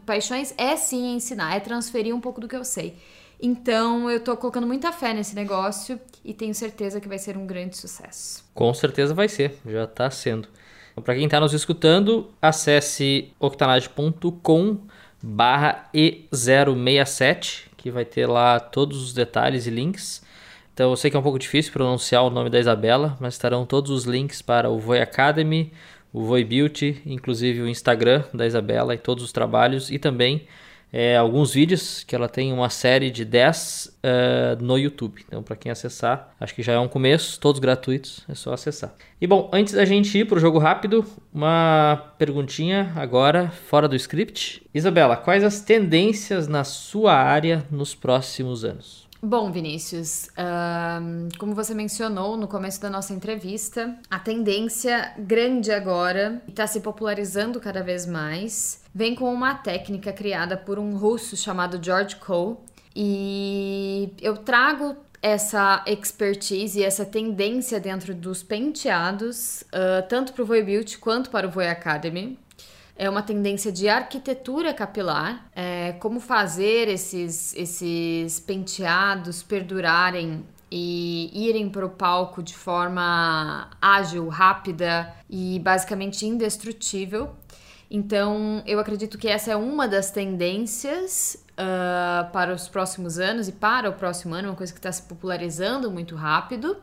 paixões 0.03 0.51
é 0.57 0.75
sim 0.75 1.13
ensinar, 1.13 1.55
é 1.55 1.59
transferir 1.59 2.15
um 2.15 2.19
pouco 2.19 2.41
do 2.41 2.47
que 2.47 2.55
eu 2.55 2.63
sei. 2.63 2.97
Então 3.39 4.09
eu 4.09 4.19
tô 4.19 4.35
colocando 4.35 4.65
muita 4.65 4.91
fé 4.91 5.13
nesse 5.13 5.35
negócio 5.35 6.01
e 6.25 6.33
tenho 6.33 6.55
certeza 6.55 6.99
que 6.99 7.07
vai 7.07 7.19
ser 7.19 7.37
um 7.37 7.45
grande 7.45 7.77
sucesso. 7.77 8.43
Com 8.55 8.73
certeza 8.73 9.13
vai 9.13 9.29
ser, 9.29 9.59
já 9.63 9.83
está 9.83 10.09
sendo. 10.09 10.47
Então, 10.91 11.03
para 11.03 11.13
quem 11.13 11.25
está 11.25 11.39
nos 11.39 11.53
escutando, 11.53 12.31
acesse 12.41 13.31
octanage.com 13.39 14.79
barra 15.21 15.87
E067, 15.93 17.66
que 17.77 17.91
vai 17.91 18.03
ter 18.03 18.25
lá 18.25 18.59
todos 18.59 19.01
os 19.01 19.13
detalhes 19.13 19.67
e 19.67 19.69
links. 19.69 20.25
Então 20.73 20.89
eu 20.89 20.95
sei 20.95 21.09
que 21.09 21.15
é 21.17 21.19
um 21.19 21.23
pouco 21.23 21.39
difícil 21.39 21.71
pronunciar 21.71 22.23
o 22.23 22.29
nome 22.29 22.49
da 22.49 22.59
Isabela, 22.59 23.15
mas 23.19 23.35
estarão 23.35 23.65
todos 23.65 23.91
os 23.91 24.03
links 24.03 24.41
para 24.41 24.69
o 24.69 24.79
Voi 24.79 25.01
Academy, 25.01 25.71
o 26.11 26.23
Voi 26.23 26.43
Beauty, 26.43 27.01
inclusive 27.05 27.61
o 27.61 27.67
Instagram 27.67 28.23
da 28.33 28.45
Isabela 28.45 28.93
e 28.93 28.97
todos 28.97 29.23
os 29.23 29.31
trabalhos 29.31 29.89
e 29.89 29.97
também 29.97 30.47
é, 30.91 31.17
alguns 31.17 31.53
vídeos 31.53 32.03
que 32.03 32.15
ela 32.15 32.29
tem 32.29 32.53
uma 32.53 32.69
série 32.69 33.11
de 33.11 33.25
10 33.25 33.85
uh, 33.85 33.99
eh, 34.03 34.57
no 34.61 34.77
YouTube. 34.77 35.23
Então, 35.27 35.43
para 35.43 35.55
quem 35.55 35.71
acessar, 35.71 36.33
acho 36.39 36.55
que 36.55 36.63
já 36.63 36.73
é 36.73 36.79
um 36.79 36.87
começo, 36.87 37.39
todos 37.39 37.59
gratuitos, 37.59 38.21
é 38.27 38.33
só 38.33 38.53
acessar. 38.53 38.93
E 39.19 39.27
bom, 39.27 39.49
antes 39.53 39.73
da 39.73 39.83
gente 39.83 40.17
ir 40.17 40.25
para 40.25 40.37
o 40.37 40.39
jogo 40.39 40.59
rápido, 40.59 41.05
uma 41.33 42.13
perguntinha 42.17 42.93
agora, 42.95 43.49
fora 43.49 43.87
do 43.87 43.95
script. 43.95 44.65
Isabela, 44.73 45.17
quais 45.17 45.43
as 45.43 45.61
tendências 45.61 46.47
na 46.47 46.63
sua 46.63 47.13
área 47.13 47.65
nos 47.69 47.93
próximos 47.93 48.63
anos? 48.63 49.07
Bom, 49.21 49.51
Vinícius, 49.51 50.29
como 51.39 51.55
você 51.55 51.73
mencionou 51.73 52.37
no 52.37 52.47
começo 52.47 52.79
da 52.79 52.89
nossa 52.89 53.13
entrevista, 53.13 53.97
a 54.11 54.19
tendência 54.19 55.11
grande 55.17 55.71
agora 55.71 56.41
está 56.47 56.67
se 56.67 56.81
popularizando 56.81 57.59
cada 57.59 57.81
vez 57.81 58.05
mais. 58.05 58.83
Vem 58.97 59.13
com 59.13 59.31
uma 59.31 59.53
técnica 59.53 60.11
criada 60.11 60.57
por 60.57 60.79
um 60.79 60.97
russo 60.97 61.37
chamado 61.37 61.79
George 61.79 62.15
Cole 62.15 62.57
e 62.95 64.11
eu 64.19 64.37
trago 64.37 64.97
essa 65.21 65.83
expertise 65.85 66.79
e 66.79 66.83
essa 66.83 67.05
tendência 67.05 67.79
dentro 67.79 68.15
dos 68.15 68.41
penteados, 68.41 69.61
uh, 69.61 70.01
tanto 70.09 70.33
para 70.33 70.41
o 70.41 70.47
Voy 70.47 70.63
Beauty 70.63 70.97
quanto 70.97 71.29
para 71.29 71.45
o 71.45 71.51
Voy 71.51 71.67
Academy 71.67 72.39
é 72.95 73.07
uma 73.07 73.21
tendência 73.21 73.71
de 73.71 73.87
arquitetura 73.87 74.73
capilar, 74.73 75.47
é, 75.55 75.91
como 75.99 76.19
fazer 76.19 76.87
esses, 76.87 77.53
esses 77.55 78.39
penteados 78.39 79.43
perdurarem 79.43 80.43
e 80.71 81.29
irem 81.47 81.69
para 81.69 81.85
o 81.85 81.89
palco 81.89 82.41
de 82.41 82.55
forma 82.55 83.69
ágil, 83.81 84.27
rápida 84.27 85.13
e 85.29 85.59
basicamente 85.59 86.25
indestrutível. 86.25 87.35
Então, 87.89 88.61
eu 88.65 88.79
acredito 88.79 89.17
que 89.17 89.27
essa 89.27 89.51
é 89.51 89.55
uma 89.55 89.87
das 89.87 90.11
tendências 90.11 91.41
uh, 91.53 92.29
para 92.31 92.53
os 92.53 92.67
próximos 92.67 93.17
anos 93.17 93.47
e 93.47 93.51
para 93.51 93.89
o 93.89 93.93
próximo 93.93 94.35
ano, 94.35 94.49
uma 94.49 94.55
coisa 94.55 94.73
que 94.73 94.79
está 94.79 94.91
se 94.91 95.03
popularizando 95.03 95.89
muito 95.89 96.15
rápido. 96.15 96.77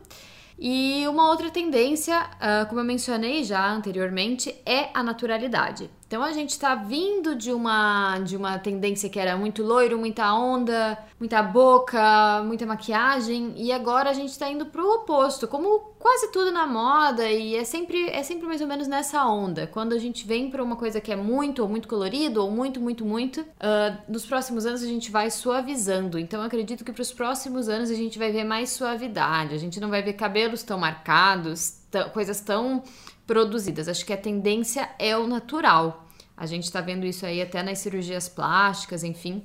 E 0.57 1.05
uma 1.07 1.29
outra 1.29 1.51
tendência, 1.51 2.17
uh, 2.17 2.65
como 2.67 2.79
eu 2.79 2.85
mencionei 2.85 3.43
já 3.43 3.69
anteriormente, 3.69 4.55
é 4.65 4.89
a 4.93 5.03
naturalidade. 5.03 5.89
Então 6.07 6.21
a 6.21 6.31
gente 6.31 6.51
está 6.51 6.75
vindo 6.75 7.35
de 7.35 7.51
uma 7.51 8.19
de 8.19 8.37
uma 8.37 8.59
tendência 8.59 9.09
que 9.09 9.19
era 9.19 9.35
muito 9.35 9.63
loiro, 9.63 9.97
muita 9.97 10.33
onda, 10.33 10.97
muita 11.19 11.41
boca, 11.41 12.43
muita 12.43 12.65
maquiagem 12.65 13.53
e 13.57 13.71
agora 13.71 14.11
a 14.11 14.13
gente 14.13 14.29
está 14.29 14.49
indo 14.49 14.67
pro 14.67 14.87
oposto, 14.95 15.47
como 15.47 15.95
quase 15.97 16.31
tudo 16.31 16.51
na 16.51 16.67
moda 16.67 17.27
e 17.27 17.55
é 17.55 17.63
sempre 17.63 18.07
é 18.09 18.21
sempre 18.21 18.45
mais 18.45 18.61
ou 18.61 18.67
menos 18.67 18.87
nessa 18.87 19.25
onda. 19.25 19.65
Quando 19.65 19.93
a 19.93 19.97
gente 19.97 20.27
vem 20.27 20.51
para 20.51 20.63
uma 20.63 20.75
coisa 20.75 21.01
que 21.01 21.11
é 21.11 21.15
muito 21.15 21.63
ou 21.63 21.67
muito 21.67 21.87
colorido 21.87 22.43
ou 22.43 22.51
muito 22.51 22.79
muito 22.79 23.03
muito, 23.03 23.41
uh, 23.41 23.97
nos 24.07 24.25
próximos 24.27 24.67
anos 24.67 24.83
a 24.83 24.87
gente 24.87 25.09
vai 25.09 25.31
suavizando. 25.31 26.19
Então 26.19 26.39
eu 26.41 26.45
acredito 26.45 26.85
que 26.85 26.93
para 26.93 27.01
os 27.01 27.11
próximos 27.11 27.67
anos 27.67 27.89
a 27.89 27.95
gente 27.95 28.19
vai 28.19 28.31
ver 28.31 28.43
mais 28.43 28.69
suavidade. 28.69 29.55
A 29.55 29.57
gente 29.57 29.79
não 29.79 29.89
vai 29.89 30.03
ver 30.03 30.13
cabelos 30.13 30.61
tão 30.61 30.77
marcados, 30.77 31.79
coisas 32.13 32.41
tão 32.41 32.83
produzidas. 33.25 33.87
Acho 33.87 34.05
que 34.05 34.13
a 34.13 34.17
tendência 34.17 34.89
é 34.99 35.17
o 35.17 35.27
natural. 35.27 36.05
A 36.37 36.45
gente 36.45 36.63
está 36.63 36.81
vendo 36.81 37.05
isso 37.05 37.25
aí 37.25 37.41
até 37.41 37.63
nas 37.63 37.79
cirurgias 37.79 38.27
plásticas, 38.27 39.03
enfim. 39.03 39.43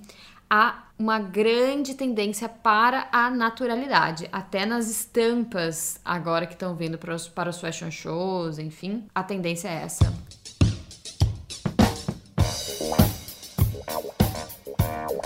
Há 0.49 0.85
uma 0.99 1.19
grande 1.21 1.95
tendência 1.95 2.49
para 2.49 3.09
a 3.13 3.31
naturalidade, 3.31 4.29
até 4.33 4.67
nas 4.67 4.91
estampas 4.91 6.01
agora 6.05 6.45
que 6.47 6.55
estão 6.55 6.75
vindo 6.75 6.99
para 6.99 7.15
os, 7.15 7.29
para 7.29 7.49
os 7.49 7.61
fashion 7.61 7.91
shows, 7.91 8.59
enfim, 8.59 9.07
a 9.15 9.23
tendência 9.23 9.69
é 9.69 9.85
essa. 9.85 10.13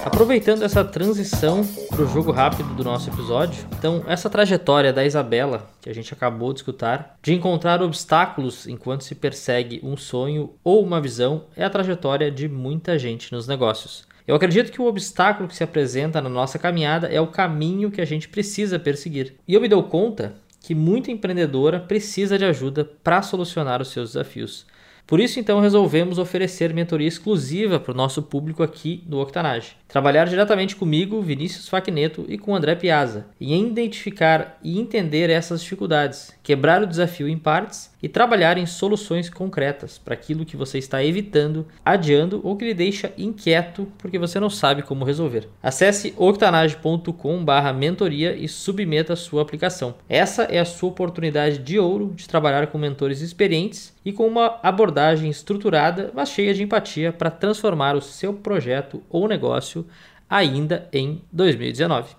Aproveitando 0.05 0.63
essa 0.63 0.85
transição 0.85 1.67
para 1.89 2.03
o 2.03 2.07
jogo 2.07 2.31
rápido 2.31 2.75
do 2.75 2.85
nosso 2.85 3.09
episódio, 3.09 3.67
então 3.79 4.05
essa 4.07 4.29
trajetória 4.29 4.93
da 4.93 5.03
Isabela, 5.03 5.71
que 5.81 5.89
a 5.89 5.95
gente 5.95 6.13
acabou 6.13 6.53
de 6.53 6.59
escutar, 6.59 7.17
de 7.23 7.33
encontrar 7.33 7.83
obstáculos 7.83 8.69
enquanto 8.69 9.03
se 9.03 9.15
persegue 9.15 9.81
um 9.83 9.97
sonho 9.97 10.53
ou 10.63 10.85
uma 10.85 11.01
visão, 11.01 11.47
é 11.57 11.65
a 11.65 11.71
trajetória 11.71 12.31
de 12.31 12.47
muita 12.47 12.99
gente 12.99 13.33
nos 13.33 13.49
negócios. 13.49 14.05
Eu 14.29 14.37
acredito 14.37 14.71
que 14.71 14.81
o 14.81 14.87
obstáculo 14.87 15.49
que 15.49 15.57
se 15.57 15.65
apresenta 15.65 16.21
na 16.21 16.29
nossa 16.29 16.59
caminhada 16.59 17.09
é 17.09 17.21
o 17.21 17.29
caminho 17.29 17.91
que 17.91 18.03
a 18.03 18.07
gente 18.07 18.29
precisa 18.29 18.79
perseguir. 18.79 19.35
E 19.49 19.55
eu 19.55 19.61
me 19.61 19.69
dou 19.69 19.83
conta 19.85 20.35
que 20.61 20.75
muita 20.75 21.11
empreendedora 21.11 21.81
precisa 21.81 22.39
de 22.39 22.45
ajuda 22.45 22.85
para 23.03 23.23
solucionar 23.23 23.81
os 23.81 23.89
seus 23.89 24.11
desafios. 24.11 24.67
Por 25.07 25.21
isso, 25.21 25.39
então, 25.39 25.61
resolvemos 25.61 26.19
oferecer 26.19 26.73
mentoria 26.73 27.07
exclusiva 27.07 27.79
para 27.79 27.93
o 27.93 27.97
nosso 27.97 28.23
público 28.23 28.63
aqui 28.63 29.05
no 29.07 29.21
Octanage. 29.21 29.77
Trabalhar 29.95 30.27
diretamente 30.27 30.75
comigo, 30.75 31.23
Vinícius 31.23 31.69
Facneto 31.69 32.25
e 32.27 32.37
com 32.37 32.53
André 32.53 32.75
Piazza, 32.75 33.27
em 33.41 33.69
identificar 33.69 34.59
e 34.61 34.81
entender 34.81 35.31
essas 35.31 35.63
dificuldades, 35.63 36.35
quebrar 36.43 36.83
o 36.83 36.87
desafio 36.87 37.29
em 37.29 37.39
partes 37.39 37.95
e 38.03 38.09
trabalhar 38.09 38.59
em 38.59 38.67
soluções 38.67 39.31
concretas 39.31 39.97
para 39.97 40.15
aquilo 40.15 40.45
que 40.45 40.57
você 40.57 40.79
está 40.79 41.05
evitando, 41.05 41.65
adiando 41.85 42.41
ou 42.43 42.57
que 42.57 42.65
lhe 42.65 42.75
deixa 42.75 43.13
inquieto 43.17 43.87
porque 43.97 44.19
você 44.19 44.41
não 44.41 44.51
sabe 44.51 44.83
como 44.83 45.05
resolver. 45.05 45.49
Acesse 45.63 46.13
octanage.com/mentoria 46.17 48.35
e 48.35 48.49
submeta 48.49 49.13
a 49.13 49.17
sua 49.17 49.43
aplicação. 49.43 49.95
Essa 50.09 50.43
é 50.43 50.59
a 50.59 50.65
sua 50.65 50.89
oportunidade 50.89 51.59
de 51.59 51.79
ouro 51.79 52.13
de 52.17 52.27
trabalhar 52.27 52.67
com 52.67 52.79
mentores 52.79 53.21
experientes 53.21 53.95
e 54.05 54.13
com 54.13 54.27
uma 54.27 54.59
abordagem 54.63 55.31
estruturada, 55.31 56.11
mas 56.13 56.31
cheia 56.31 56.53
de 56.53 56.65
empatia 56.65 57.13
para 57.13 57.31
transformar 57.31 57.95
o 57.95 58.03
seu 58.03 58.35
projeto 58.35 59.01
ou 59.09 59.29
negócio 59.29 59.84
ainda 60.29 60.89
em 60.93 61.23
2019. 61.33 62.15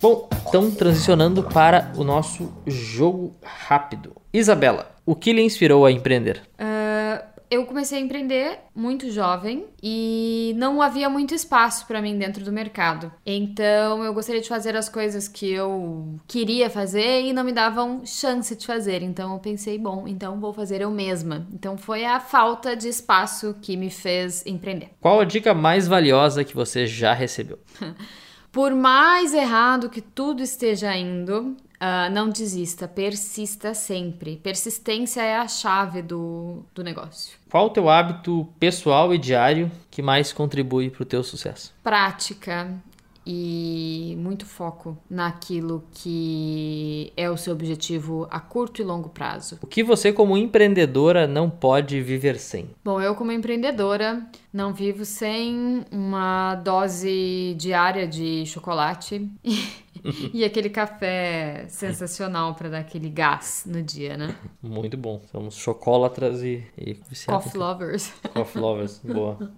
Bom, 0.00 0.28
então 0.46 0.70
transicionando 0.70 1.42
para 1.42 1.90
o 1.96 2.04
nosso 2.04 2.52
jogo 2.66 3.34
rápido. 3.42 4.12
Isabela, 4.32 4.94
o 5.06 5.16
que 5.16 5.32
lhe 5.32 5.40
inspirou 5.40 5.86
a 5.86 5.90
empreender? 5.90 6.42
Uh, 6.58 6.73
eu 7.50 7.66
comecei 7.66 7.98
a 7.98 8.00
empreender 8.00 8.58
muito 8.74 9.10
jovem 9.10 9.66
e 9.82 10.54
não 10.56 10.80
havia 10.80 11.08
muito 11.08 11.34
espaço 11.34 11.86
para 11.86 12.00
mim 12.00 12.18
dentro 12.18 12.44
do 12.44 12.52
mercado. 12.52 13.12
Então 13.24 14.02
eu 14.04 14.12
gostaria 14.12 14.40
de 14.40 14.48
fazer 14.48 14.76
as 14.76 14.88
coisas 14.88 15.28
que 15.28 15.50
eu 15.50 16.18
queria 16.26 16.68
fazer 16.68 17.22
e 17.22 17.32
não 17.32 17.44
me 17.44 17.52
davam 17.52 18.04
chance 18.04 18.54
de 18.56 18.66
fazer. 18.66 19.02
Então 19.02 19.32
eu 19.32 19.38
pensei, 19.38 19.78
bom, 19.78 20.06
então 20.06 20.40
vou 20.40 20.52
fazer 20.52 20.80
eu 20.80 20.90
mesma. 20.90 21.46
Então 21.52 21.76
foi 21.76 22.04
a 22.04 22.20
falta 22.20 22.76
de 22.76 22.88
espaço 22.88 23.56
que 23.60 23.76
me 23.76 23.90
fez 23.90 24.44
empreender. 24.46 24.90
Qual 25.00 25.20
a 25.20 25.24
dica 25.24 25.54
mais 25.54 25.86
valiosa 25.86 26.44
que 26.44 26.54
você 26.54 26.86
já 26.86 27.12
recebeu? 27.12 27.58
Por 28.54 28.72
mais 28.72 29.34
errado 29.34 29.90
que 29.90 30.00
tudo 30.00 30.40
esteja 30.40 30.96
indo, 30.96 31.56
uh, 31.84 32.10
não 32.10 32.30
desista, 32.30 32.88
persista 32.88 33.74
sempre. 33.74 34.36
Persistência 34.36 35.20
é 35.20 35.36
a 35.36 35.46
chave 35.46 36.00
do, 36.00 36.64
do 36.74 36.82
negócio. 36.82 37.36
Qual 37.50 37.66
o 37.66 37.70
teu 37.70 37.88
hábito 37.88 38.48
pessoal 38.58 39.14
e 39.14 39.18
diário 39.18 39.70
que 39.90 40.00
mais 40.00 40.32
contribui 40.32 40.90
para 40.90 41.02
o 41.02 41.06
teu 41.06 41.22
sucesso? 41.22 41.74
Prática 41.82 42.72
e 43.26 44.16
muito 44.18 44.46
foco 44.46 44.96
naquilo 45.08 45.84
que 45.92 47.12
é 47.16 47.30
o 47.30 47.36
seu 47.36 47.52
objetivo 47.52 48.26
a 48.30 48.40
curto 48.40 48.82
e 48.82 48.84
longo 48.84 49.08
prazo. 49.08 49.58
O 49.62 49.66
que 49.66 49.82
você, 49.82 50.12
como 50.12 50.36
empreendedora, 50.36 51.26
não 51.26 51.48
pode 51.48 52.00
viver 52.00 52.38
sem? 52.38 52.70
Bom, 52.84 53.00
eu, 53.00 53.14
como 53.14 53.32
empreendedora, 53.32 54.26
não 54.52 54.72
vivo 54.72 55.04
sem 55.04 55.84
uma 55.90 56.54
dose 56.56 57.54
diária 57.58 58.06
de 58.06 58.44
chocolate. 58.46 59.30
e 60.32 60.44
aquele 60.44 60.68
café 60.68 61.66
sensacional 61.68 62.54
para 62.54 62.68
dar 62.68 62.78
aquele 62.80 63.08
gás 63.08 63.64
no 63.66 63.82
dia, 63.82 64.16
né? 64.16 64.34
Muito 64.62 64.96
bom. 64.96 65.20
Somos 65.30 65.54
chocolatras 65.56 66.42
e, 66.42 66.64
e 66.76 66.94
viciados. 67.08 67.44
Coffee 67.44 67.58
lovers. 67.58 68.12
Coffee 68.34 68.60
lovers, 68.60 69.00
boa. 69.02 69.52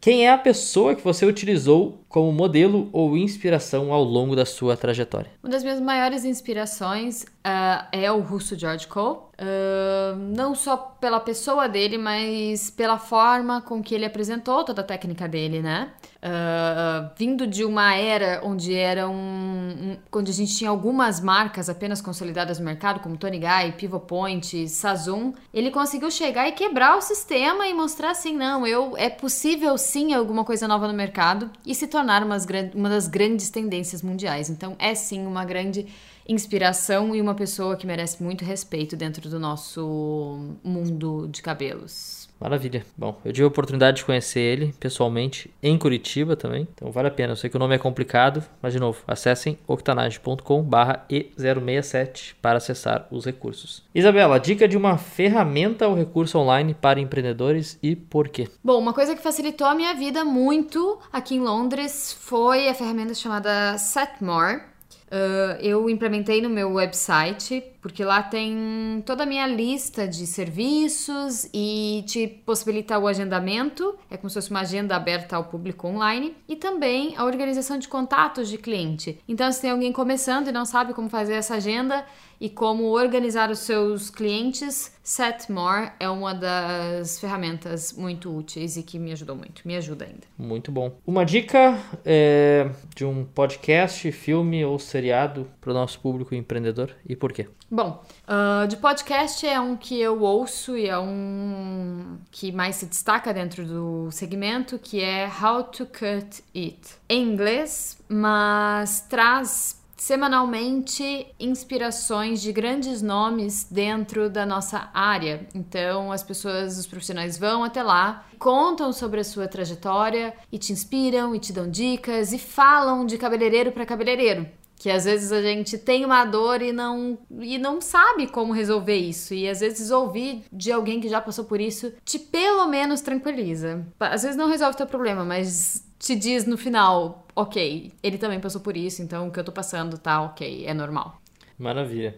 Quem 0.00 0.26
é 0.26 0.32
a 0.32 0.38
pessoa 0.38 0.94
que 0.94 1.02
você 1.02 1.26
utilizou 1.26 2.04
como 2.08 2.32
modelo 2.32 2.88
ou 2.92 3.16
inspiração 3.16 3.92
ao 3.92 4.02
longo 4.02 4.34
da 4.34 4.46
sua 4.46 4.76
trajetória? 4.76 5.30
Uma 5.42 5.50
das 5.50 5.62
minhas 5.62 5.80
maiores 5.80 6.24
inspirações 6.24 7.22
uh, 7.22 7.86
é 7.92 8.10
o 8.10 8.20
russo 8.20 8.58
George 8.58 8.86
Cole. 8.86 9.28
Uh, 9.40 10.16
não 10.34 10.52
só 10.52 10.76
pela 10.76 11.20
pessoa 11.20 11.68
dele, 11.68 11.96
mas 11.96 12.70
pela 12.70 12.98
forma 12.98 13.60
com 13.60 13.80
que 13.80 13.94
ele 13.94 14.04
apresentou 14.04 14.64
toda 14.64 14.80
a 14.80 14.84
técnica 14.84 15.28
dele, 15.28 15.62
né? 15.62 15.92
Uh, 16.18 17.08
vindo 17.16 17.46
de 17.46 17.64
uma 17.64 17.94
era 17.94 18.40
onde 18.42 18.74
era 18.74 19.08
um, 19.08 19.14
um, 19.14 19.96
onde 20.12 20.32
a 20.32 20.34
gente 20.34 20.56
tinha 20.56 20.68
algumas 20.68 21.20
marcas 21.20 21.68
apenas 21.68 22.00
consolidadas 22.00 22.58
no 22.58 22.64
mercado, 22.64 22.98
como 22.98 23.16
Tony 23.16 23.38
Guy, 23.38 23.72
Pivot 23.78 24.04
Point, 24.06 24.68
Sazon, 24.68 25.32
ele 25.54 25.70
conseguiu 25.70 26.10
chegar 26.10 26.48
e 26.48 26.52
quebrar 26.52 26.96
o 26.96 27.00
sistema 27.00 27.68
e 27.68 27.74
mostrar 27.74 28.10
assim, 28.10 28.36
não, 28.36 28.66
eu 28.66 28.96
é 28.96 29.08
possível 29.08 29.78
sim 29.78 30.12
alguma 30.12 30.44
coisa 30.44 30.66
nova 30.66 30.88
no 30.88 30.94
mercado 30.94 31.48
e 31.64 31.72
se 31.72 31.86
umas, 32.22 32.46
uma 32.74 32.88
das 32.88 33.06
grandes 33.06 33.50
tendências 33.50 34.02
mundiais. 34.02 34.50
Então 34.50 34.76
é 34.78 34.94
sim 34.94 35.26
uma 35.26 35.44
grande 35.44 35.86
inspiração 36.28 37.14
e 37.14 37.20
uma 37.20 37.34
pessoa 37.34 37.76
que 37.76 37.86
merece 37.86 38.22
muito 38.22 38.44
respeito 38.44 38.96
dentro 38.96 39.30
do 39.30 39.40
nosso 39.40 40.56
mundo 40.62 41.26
de 41.28 41.40
cabelos. 41.40 42.28
Maravilha. 42.40 42.86
Bom, 42.96 43.20
eu 43.24 43.32
tive 43.32 43.44
a 43.44 43.48
oportunidade 43.48 43.96
de 43.96 44.04
conhecer 44.04 44.38
ele 44.38 44.72
pessoalmente 44.78 45.52
em 45.60 45.76
Curitiba 45.76 46.36
também, 46.36 46.68
então 46.72 46.92
vale 46.92 47.08
a 47.08 47.10
pena. 47.10 47.32
Eu 47.32 47.36
sei 47.36 47.50
que 47.50 47.56
o 47.56 47.58
nome 47.58 47.74
é 47.74 47.78
complicado, 47.78 48.44
mas 48.62 48.72
de 48.72 48.78
novo, 48.78 49.02
acessem 49.08 49.58
octanage.com/e067 49.66 52.36
para 52.40 52.58
acessar 52.58 53.08
os 53.10 53.24
recursos. 53.24 53.82
Isabela, 53.92 54.38
dica 54.38 54.68
de 54.68 54.76
uma 54.76 54.96
ferramenta 54.96 55.88
ou 55.88 55.96
recurso 55.96 56.38
online 56.38 56.74
para 56.74 57.00
empreendedores 57.00 57.76
e 57.82 57.96
por 57.96 58.28
quê? 58.28 58.48
Bom, 58.62 58.78
uma 58.78 58.92
coisa 58.92 59.16
que 59.16 59.22
facilitou 59.22 59.66
a 59.66 59.74
minha 59.74 59.94
vida 59.94 60.24
muito 60.24 61.00
aqui 61.12 61.34
em 61.34 61.40
Londres 61.40 62.16
foi 62.20 62.68
a 62.68 62.74
ferramenta 62.74 63.14
chamada 63.14 63.76
Setmore. 63.78 64.60
Uh, 65.08 65.56
eu 65.60 65.88
implementei 65.88 66.42
no 66.42 66.50
meu 66.50 66.74
website, 66.74 67.64
porque 67.80 68.04
lá 68.04 68.22
tem 68.22 69.02
toda 69.06 69.22
a 69.22 69.26
minha 69.26 69.46
lista 69.46 70.06
de 70.06 70.26
serviços 70.26 71.48
e 71.52 72.04
te 72.06 72.28
possibilita 72.28 72.98
o 72.98 73.06
agendamento, 73.06 73.96
é 74.10 74.18
como 74.18 74.28
se 74.28 74.34
fosse 74.34 74.50
uma 74.50 74.60
agenda 74.60 74.94
aberta 74.94 75.36
ao 75.36 75.44
público 75.44 75.88
online, 75.88 76.36
e 76.46 76.54
também 76.54 77.14
a 77.16 77.24
organização 77.24 77.78
de 77.78 77.88
contatos 77.88 78.50
de 78.50 78.58
cliente. 78.58 79.18
Então, 79.26 79.50
se 79.50 79.62
tem 79.62 79.70
alguém 79.70 79.92
começando 79.92 80.48
e 80.48 80.52
não 80.52 80.66
sabe 80.66 80.92
como 80.92 81.08
fazer 81.08 81.34
essa 81.34 81.54
agenda, 81.54 82.04
e 82.40 82.48
como 82.48 82.84
organizar 82.84 83.50
os 83.50 83.60
seus 83.60 84.10
clientes, 84.10 84.92
Setmore 85.02 85.92
é 85.98 86.08
uma 86.08 86.34
das 86.34 87.18
ferramentas 87.18 87.92
muito 87.92 88.30
úteis 88.30 88.76
e 88.76 88.82
que 88.82 88.98
me 88.98 89.10
ajudou 89.12 89.34
muito, 89.34 89.62
me 89.66 89.76
ajuda 89.76 90.04
ainda. 90.04 90.26
Muito 90.36 90.70
bom. 90.70 90.92
Uma 91.06 91.24
dica 91.24 91.78
é, 92.04 92.70
de 92.94 93.04
um 93.04 93.24
podcast, 93.24 94.12
filme 94.12 94.64
ou 94.64 94.78
seriado 94.78 95.50
para 95.60 95.70
o 95.70 95.74
nosso 95.74 95.98
público 96.00 96.34
empreendedor 96.34 96.90
e 97.08 97.16
por 97.16 97.32
quê? 97.32 97.48
Bom, 97.70 98.02
uh, 98.24 98.66
de 98.66 98.76
podcast 98.76 99.46
é 99.46 99.60
um 99.60 99.76
que 99.76 100.00
eu 100.00 100.22
ouço 100.22 100.76
e 100.76 100.88
é 100.88 100.98
um 100.98 102.18
que 102.30 102.50
mais 102.50 102.76
se 102.76 102.86
destaca 102.86 103.32
dentro 103.32 103.64
do 103.66 104.10
segmento, 104.10 104.78
que 104.78 105.02
é 105.02 105.26
How 105.28 105.64
to 105.64 105.86
Cut 105.86 106.42
It. 106.54 106.80
Em 107.08 107.22
inglês, 107.22 107.98
mas 108.08 109.02
traz 109.02 109.77
semanalmente 109.98 111.26
inspirações 111.38 112.40
de 112.40 112.52
grandes 112.52 113.02
nomes 113.02 113.66
dentro 113.70 114.30
da 114.30 114.46
nossa 114.46 114.88
área. 114.94 115.46
Então, 115.54 116.12
as 116.12 116.22
pessoas, 116.22 116.78
os 116.78 116.86
profissionais 116.86 117.36
vão 117.36 117.64
até 117.64 117.82
lá, 117.82 118.24
contam 118.38 118.92
sobre 118.92 119.20
a 119.20 119.24
sua 119.24 119.48
trajetória 119.48 120.32
e 120.50 120.58
te 120.58 120.72
inspiram 120.72 121.34
e 121.34 121.40
te 121.40 121.52
dão 121.52 121.68
dicas 121.68 122.32
e 122.32 122.38
falam 122.38 123.04
de 123.04 123.18
cabeleireiro 123.18 123.72
para 123.72 123.84
cabeleireiro. 123.84 124.48
Que 124.78 124.90
às 124.90 125.04
vezes 125.04 125.32
a 125.32 125.42
gente 125.42 125.76
tem 125.76 126.04
uma 126.04 126.24
dor 126.24 126.62
e 126.62 126.70
não, 126.70 127.18
e 127.40 127.58
não 127.58 127.80
sabe 127.80 128.28
como 128.28 128.52
resolver 128.52 128.94
isso. 128.94 129.34
E 129.34 129.48
às 129.48 129.58
vezes 129.58 129.90
ouvir 129.90 130.44
de 130.52 130.70
alguém 130.70 131.00
que 131.00 131.08
já 131.08 131.20
passou 131.20 131.44
por 131.44 131.60
isso 131.60 131.92
te 132.04 132.16
pelo 132.18 132.68
menos 132.68 133.00
tranquiliza. 133.00 133.84
Às 133.98 134.22
vezes 134.22 134.36
não 134.36 134.48
resolve 134.48 134.74
o 134.74 134.78
teu 134.78 134.86
problema, 134.86 135.24
mas 135.24 135.87
te 135.98 136.14
diz 136.14 136.46
no 136.46 136.56
final, 136.56 137.26
ok, 137.34 137.92
ele 138.02 138.18
também 138.18 138.40
passou 138.40 138.60
por 138.60 138.76
isso, 138.76 139.02
então 139.02 139.28
o 139.28 139.32
que 139.32 139.40
eu 139.40 139.44
tô 139.44 139.52
passando 139.52 139.98
tá 139.98 140.22
ok, 140.22 140.64
é 140.66 140.72
normal. 140.72 141.20
Maravilha. 141.58 142.16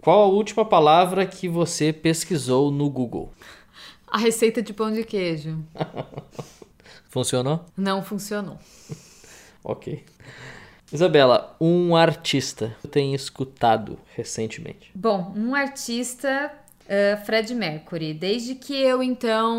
Qual 0.00 0.22
a 0.22 0.26
última 0.26 0.64
palavra 0.64 1.26
que 1.26 1.48
você 1.48 1.92
pesquisou 1.92 2.70
no 2.70 2.88
Google? 2.88 3.32
A 4.06 4.18
receita 4.18 4.62
de 4.62 4.72
pão 4.72 4.92
de 4.92 5.02
queijo. 5.02 5.58
funcionou? 7.08 7.64
Não 7.76 8.02
funcionou. 8.02 8.58
ok. 9.64 10.04
Isabela, 10.92 11.56
um 11.60 11.96
artista 11.96 12.76
que 12.80 12.86
tem 12.86 13.12
escutado 13.12 13.98
recentemente? 14.14 14.92
Bom, 14.94 15.32
um 15.34 15.52
artista 15.52 16.52
Uh, 16.86 17.24
Fred 17.24 17.52
Mercury. 17.52 18.14
Desde 18.14 18.54
que 18.54 18.72
eu 18.72 19.02
então 19.02 19.58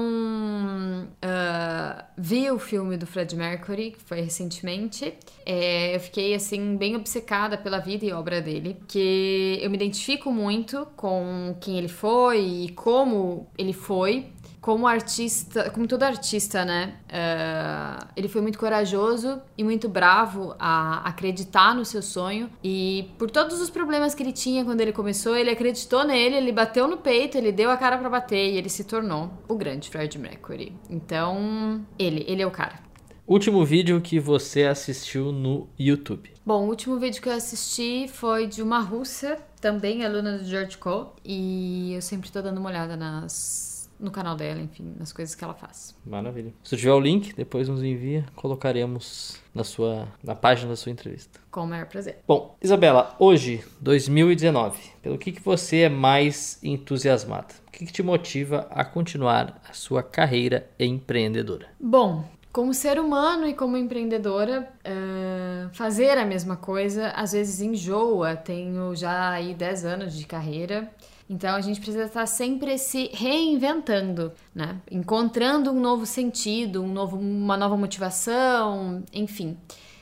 uh, 1.05 2.03
vi 2.17 2.49
o 2.49 2.57
filme 2.57 2.95
do 2.95 3.05
Fred 3.05 3.35
Mercury, 3.35 3.91
que 3.91 4.01
foi 4.01 4.21
recentemente, 4.21 5.13
é, 5.45 5.93
eu 5.95 5.99
fiquei 5.99 6.33
assim 6.33 6.77
bem 6.77 6.95
obcecada 6.95 7.57
pela 7.57 7.79
vida 7.79 8.05
e 8.05 8.13
obra 8.13 8.41
dele, 8.41 8.77
que 8.87 9.59
eu 9.61 9.69
me 9.69 9.75
identifico 9.75 10.31
muito 10.31 10.87
com 10.95 11.55
quem 11.59 11.77
ele 11.77 11.89
foi 11.89 12.39
e 12.39 12.69
como 12.69 13.47
ele 13.57 13.73
foi 13.73 14.27
como 14.67 14.86
artista, 14.86 15.69
como 15.69 15.88
todo 15.88 16.03
artista, 16.03 16.65
né? 16.65 16.95
Uh, 17.08 18.06
ele 18.17 18.27
foi 18.27 18.41
muito 18.41 18.60
corajoso 18.60 19.41
e 19.58 19.63
muito 19.63 19.88
bravo 19.88 20.53
a 20.60 21.08
acreditar 21.08 21.73
no 21.73 21.86
seu 21.86 22.01
sonho. 22.01 22.49
E 22.62 23.10
por 23.17 23.32
todos 23.32 23.62
os 23.62 23.69
problemas 23.69 24.13
que 24.13 24.21
ele 24.21 24.34
tinha 24.34 24.65
quando 24.65 24.82
ele 24.82 24.91
começou, 24.91 25.38
ele 25.38 25.49
acreditou 25.49 26.03
nele, 26.03 26.36
ele 26.36 26.51
bateu 26.51 26.86
no 26.86 26.97
peito, 26.97 27.38
ele 27.38 27.53
deu 27.53 27.69
a 27.69 27.77
cara 27.77 27.97
para 27.97 28.10
bater 28.10 28.56
e 28.56 28.58
ele 28.58 28.67
se 28.67 28.84
tornou 28.84 29.32
o 29.47 29.56
grande 29.56 29.89
Fred 29.89 30.19
Mercury. 30.19 30.75
Então, 30.89 31.86
ele, 31.97 32.25
ele 32.27 32.41
é 32.41 32.45
o 32.45 32.51
cara. 32.51 32.77
Último 33.25 33.63
vídeo 33.63 34.01
que 34.01 34.19
você 34.19 34.65
assistiu 34.65 35.32
no 35.32 35.69
YouTube? 35.80 36.30
Bom, 36.45 36.65
o 36.65 36.67
último 36.67 36.99
vídeo 36.99 37.21
que 37.21 37.30
eu 37.30 37.34
assisti 37.34 38.10
foi 38.10 38.47
de 38.47 38.62
uma 38.62 38.82
russa, 38.82 39.38
também 39.62 40.03
aluna 40.03 40.38
do 40.38 40.43
George 40.43 40.77
Cole, 40.77 41.08
e 41.23 41.93
eu 41.93 42.01
sempre 42.01 42.30
tô 42.30 42.41
dando 42.41 42.58
uma 42.58 42.69
olhada 42.69 42.97
nas 42.97 43.76
no 43.99 44.12
canal 44.12 44.36
dela, 44.36 44.62
enfim, 44.62 44.93
nas 44.97 45.12
coisas 45.12 45.33
que 45.33 45.43
ela 45.43 45.53
faz. 45.53 45.95
Maravilha. 46.05 46.53
Se 46.63 46.77
tiver 46.77 46.91
o 46.91 46.99
link, 46.99 47.33
depois 47.36 47.67
nos 47.67 47.83
envia, 47.83 48.25
colocaremos 48.36 49.39
na 49.53 49.63
sua 49.63 50.07
na 50.23 50.36
página 50.36 50.69
da 50.69 50.75
sua 50.75 50.91
entrevista. 50.91 51.39
Com 51.49 51.62
o 51.62 51.67
maior 51.67 51.88
prazer. 51.88 52.19
Bom, 52.27 52.55
Isabela, 52.62 53.15
hoje, 53.19 53.63
2019, 53.81 54.79
pelo 55.01 55.17
que, 55.17 55.31
que 55.31 55.41
você 55.41 55.81
é 55.81 55.89
mais 55.89 56.60
entusiasmada? 56.63 57.53
O 57.67 57.71
que, 57.71 57.86
que 57.86 57.93
te 57.93 58.03
motiva 58.03 58.67
a 58.69 58.83
continuar 58.86 59.62
a 59.67 59.73
sua 59.73 60.03
carreira 60.03 60.69
empreendedora? 60.79 61.67
Bom, 61.79 62.23
como 62.51 62.73
ser 62.73 62.99
humano 62.99 63.47
e 63.47 63.53
como 63.53 63.77
empreendedora, 63.77 64.67
uh, 64.83 65.69
fazer 65.73 66.17
a 66.17 66.25
mesma 66.25 66.55
coisa 66.55 67.10
às 67.10 67.31
vezes 67.31 67.62
enjoa. 67.62 68.36
Tenho 68.36 68.95
já 68.95 69.29
aí 69.29 69.53
10 69.53 69.86
anos 69.86 70.17
de 70.17 70.25
carreira 70.25 70.91
então 71.29 71.55
a 71.55 71.61
gente 71.61 71.79
precisa 71.79 72.05
estar 72.05 72.25
sempre 72.25 72.77
se 72.77 73.09
reinventando, 73.13 74.31
né? 74.55 74.79
Encontrando 74.89 75.71
um 75.71 75.79
novo 75.79 76.05
sentido, 76.05 76.81
um 76.81 76.87
novo, 76.87 77.17
uma 77.17 77.57
nova 77.57 77.75
motivação, 77.75 79.03
enfim. 79.13 79.57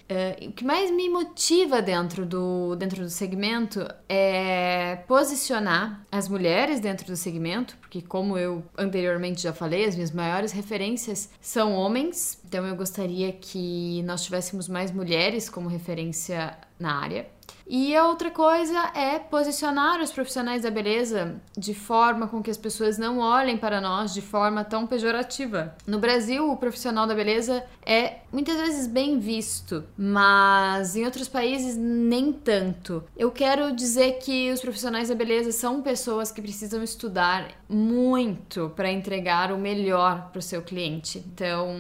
Uh, 0.07 0.49
o 0.49 0.51
que 0.51 0.63
mais 0.63 0.91
me 0.91 1.09
motiva 1.09 1.81
dentro 1.81 2.27
do, 2.27 2.75
dentro 2.75 3.01
do 3.01 3.09
segmento 3.09 3.87
é 4.07 4.97
posicionar 5.07 6.05
as 6.11 6.29
mulheres 6.29 6.79
dentro 6.79 7.07
do 7.07 7.15
segmento, 7.15 7.75
porque, 7.77 8.03
como 8.03 8.37
eu 8.37 8.63
anteriormente 8.77 9.41
já 9.41 9.51
falei, 9.51 9.83
as 9.85 9.95
minhas 9.95 10.11
maiores 10.11 10.51
referências 10.51 11.31
são 11.41 11.73
homens, 11.73 12.39
então 12.45 12.67
eu 12.67 12.75
gostaria 12.75 13.33
que 13.33 14.03
nós 14.03 14.23
tivéssemos 14.23 14.67
mais 14.67 14.91
mulheres 14.91 15.49
como 15.49 15.67
referência 15.67 16.55
na 16.79 17.01
área. 17.01 17.25
E 17.67 17.95
a 17.95 18.07
outra 18.07 18.29
coisa 18.29 18.91
é 18.93 19.17
posicionar 19.17 19.99
os 19.99 20.11
profissionais 20.11 20.61
da 20.61 20.69
beleza 20.69 21.41
de 21.57 21.73
forma 21.73 22.27
com 22.27 22.41
que 22.41 22.51
as 22.51 22.57
pessoas 22.57 22.97
não 22.97 23.17
olhem 23.17 23.57
para 23.57 23.81
nós 23.81 24.13
de 24.13 24.21
forma 24.21 24.63
tão 24.63 24.85
pejorativa. 24.85 25.75
No 25.87 25.97
Brasil, 25.97 26.51
o 26.51 26.57
profissional 26.57 27.07
da 27.07 27.15
beleza 27.15 27.63
é 27.83 28.19
muitas 28.31 28.57
vezes 28.57 28.85
bem 28.85 29.17
visto, 29.17 29.83
mas 29.97 30.95
em 30.95 31.05
outros 31.05 31.27
países 31.27 31.75
nem 31.75 32.31
tanto. 32.31 33.03
Eu 33.17 33.31
quero 33.31 33.75
dizer 33.75 34.19
que 34.19 34.51
os 34.51 34.61
profissionais 34.61 35.09
da 35.09 35.15
beleza 35.15 35.51
são 35.51 35.81
pessoas 35.81 36.31
que 36.31 36.41
precisam 36.41 36.83
estudar 36.83 37.47
muito 37.67 38.71
para 38.75 38.91
entregar 38.91 39.51
o 39.51 39.57
melhor 39.57 40.29
para 40.31 40.39
o 40.39 40.41
seu 40.41 40.61
cliente. 40.61 41.23
Então, 41.33 41.75